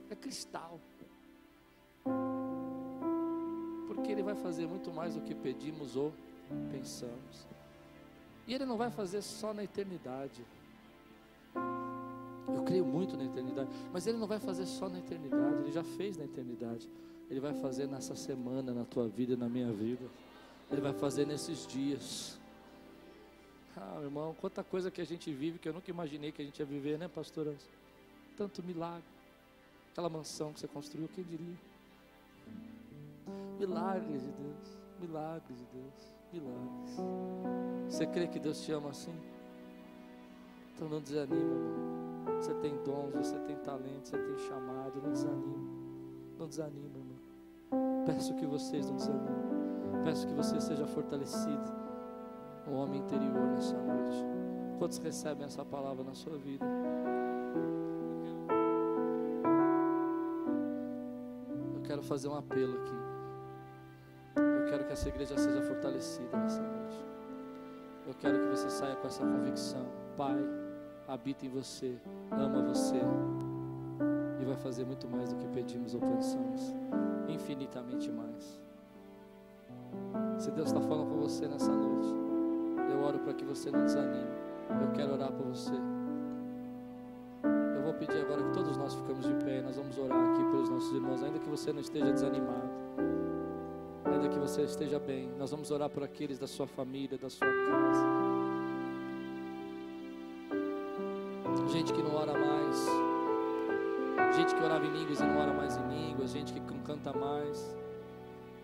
[0.10, 0.78] é cristal.
[3.88, 6.12] Porque Ele vai fazer muito mais do que pedimos ou
[6.70, 7.48] pensamos.
[8.46, 10.46] E Ele não vai fazer só na eternidade.
[12.56, 15.84] Eu creio muito na eternidade, mas Ele não vai fazer só na eternidade, Ele já
[15.84, 16.89] fez na eternidade.
[17.30, 20.04] Ele vai fazer nessa semana, na tua vida na minha vida.
[20.72, 22.39] Ele vai fazer nesses dias.
[23.78, 26.45] Ah, meu irmão, quanta coisa que a gente vive que eu nunca imaginei que a
[26.45, 27.56] gente ia viver, né, pastora?
[28.36, 29.04] Tanto milagre.
[29.91, 31.56] Aquela mansão que você construiu, quem diria?
[33.60, 36.97] Milagres de Deus, milagres de Deus, milagres.
[37.89, 39.14] Você crê que Deus te ama assim?
[40.76, 41.99] Então não desanima, irmão.
[42.40, 45.70] Você tem dons, você tem talento, você tem chamado, não desanima.
[46.38, 48.06] Não desanima, irmão.
[48.06, 50.04] Peço que vocês não desanimem.
[50.06, 51.80] Peço que você seja fortalecido.
[52.66, 54.26] Um homem interior nessa noite.
[54.78, 56.66] Quantos recebem essa palavra na sua vida?
[61.76, 62.96] Eu quero fazer um apelo aqui.
[64.38, 67.06] Eu quero que essa igreja seja fortalecida nessa noite.
[68.08, 69.86] Eu quero que você saia com essa convicção.
[70.16, 70.38] Pai,
[71.10, 71.97] habita em você,
[72.32, 73.01] ama você
[74.39, 76.74] e vai fazer muito mais do que pedimos ou pensamos,
[77.28, 78.62] infinitamente mais.
[80.38, 82.14] Se Deus está falando com você nessa noite,
[82.91, 84.30] eu oro para que você não desanime.
[84.82, 85.74] Eu quero orar por você.
[87.76, 89.62] Eu vou pedir agora que todos nós ficamos de pé.
[89.64, 92.70] Nós vamos orar aqui pelos nossos irmãos, ainda que você não esteja desanimado,
[94.05, 95.32] ainda que você esteja bem.
[95.39, 98.49] Nós vamos orar por aqueles da sua família, da sua casa.
[101.68, 102.86] Gente que não ora mais,
[104.36, 107.14] gente que orava em línguas e não ora mais em línguas, gente que não canta
[107.14, 107.80] mais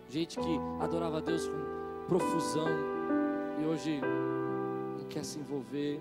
[0.08, 2.68] gente que adorava a Deus com profusão
[3.60, 4.00] e hoje
[4.98, 6.00] não quer se envolver,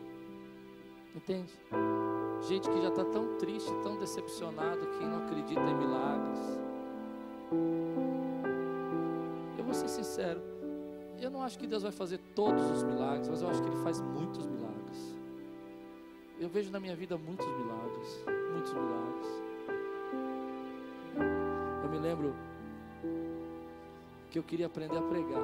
[1.15, 1.53] entende?
[2.47, 6.39] Gente que já está tão triste, tão decepcionado que não acredita em milagres.
[9.57, 10.41] Eu vou ser sincero,
[11.19, 13.83] eu não acho que Deus vai fazer todos os milagres, mas eu acho que Ele
[13.83, 14.64] faz muitos milagres.
[16.37, 19.27] Eu vejo na minha vida muitos milagres, muitos milagres.
[21.81, 22.35] Eu me lembro
[24.29, 25.43] que eu queria aprender a pregar.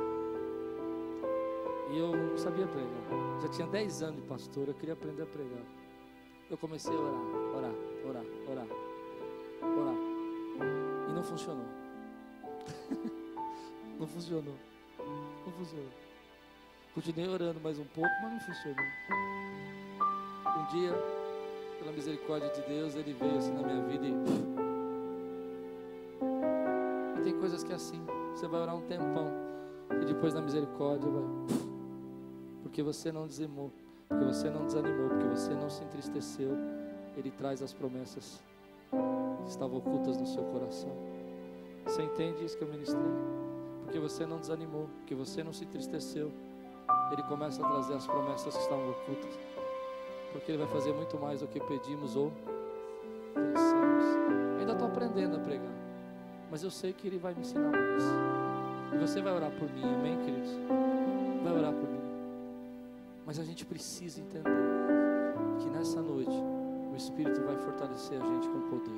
[1.91, 3.41] E eu não sabia pregar.
[3.41, 5.63] Já tinha 10 anos de pastor, eu queria aprender a pregar.
[6.49, 7.21] Eu comecei a orar,
[7.55, 7.75] orar,
[8.05, 8.67] orar, orar,
[9.61, 9.95] orar.
[11.09, 11.67] E não funcionou.
[13.97, 14.55] não funcionou.
[15.45, 15.91] Não funcionou.
[16.93, 18.85] Continuei orando mais um pouco, mas não funcionou.
[20.61, 20.93] Um dia,
[21.79, 24.13] pela misericórdia de Deus, ele veio assim na minha vida e.
[27.17, 27.99] E tem coisas que é assim.
[28.35, 29.25] Você vai orar um tempão.
[29.99, 31.23] E depois na misericórdia vai.
[32.61, 33.71] Porque você não desanimou.
[34.07, 35.09] Porque você não desanimou.
[35.09, 36.51] Porque você não se entristeceu.
[37.17, 38.39] Ele traz as promessas
[39.43, 40.95] que estavam ocultas no seu coração.
[41.85, 43.01] Você entende isso que eu ministrei?
[43.83, 44.87] Porque você não desanimou.
[44.99, 46.31] Porque você não se entristeceu.
[47.11, 49.39] Ele começa a trazer as promessas que estavam ocultas.
[50.31, 52.31] Porque Ele vai fazer muito mais do que pedimos ou
[53.33, 54.05] pensamos.
[54.59, 55.81] Ainda estou aprendendo a pregar
[56.51, 58.03] mas eu sei que Ele vai me ensinar mais.
[58.93, 60.51] E você vai orar por mim, amém, queridos?
[61.41, 62.01] Vai orar por mim.
[63.25, 64.51] Mas a gente precisa entender
[65.59, 66.35] que nessa noite
[66.91, 68.91] o Espírito vai fortalecer a gente com poder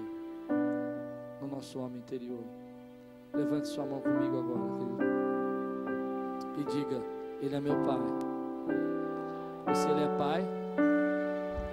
[1.39, 2.43] no nosso homem interior.
[3.31, 6.59] Levante sua mão comigo agora, querido.
[6.59, 7.01] E diga:
[7.39, 8.01] Ele é meu Pai.
[9.71, 10.43] E se Ele é Pai,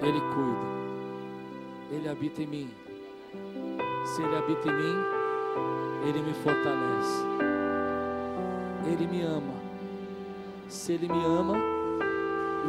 [0.03, 0.81] Ele cuida.
[1.91, 2.71] Ele habita em mim.
[4.05, 4.97] Se Ele habita em mim,
[6.07, 7.25] Ele me fortalece.
[8.87, 9.55] Ele me ama.
[10.69, 11.55] Se Ele me ama,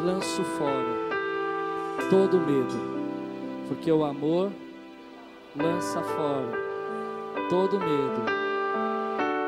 [0.04, 1.12] lanço fora
[2.10, 2.76] todo medo,
[3.68, 4.52] porque o amor
[5.56, 6.52] lança fora
[7.50, 8.26] todo medo.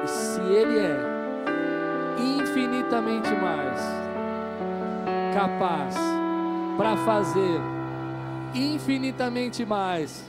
[0.03, 1.13] E se Ele é
[2.39, 3.81] infinitamente mais
[5.33, 5.95] capaz
[6.77, 7.72] para fazer
[8.53, 10.23] infinitamente mais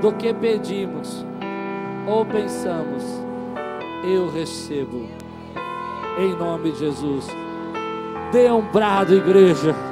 [0.00, 1.24] do que pedimos
[2.06, 3.04] ou pensamos,
[4.04, 5.08] eu recebo,
[6.18, 7.26] em nome de Jesus.
[8.32, 9.91] Dê um brado, igreja.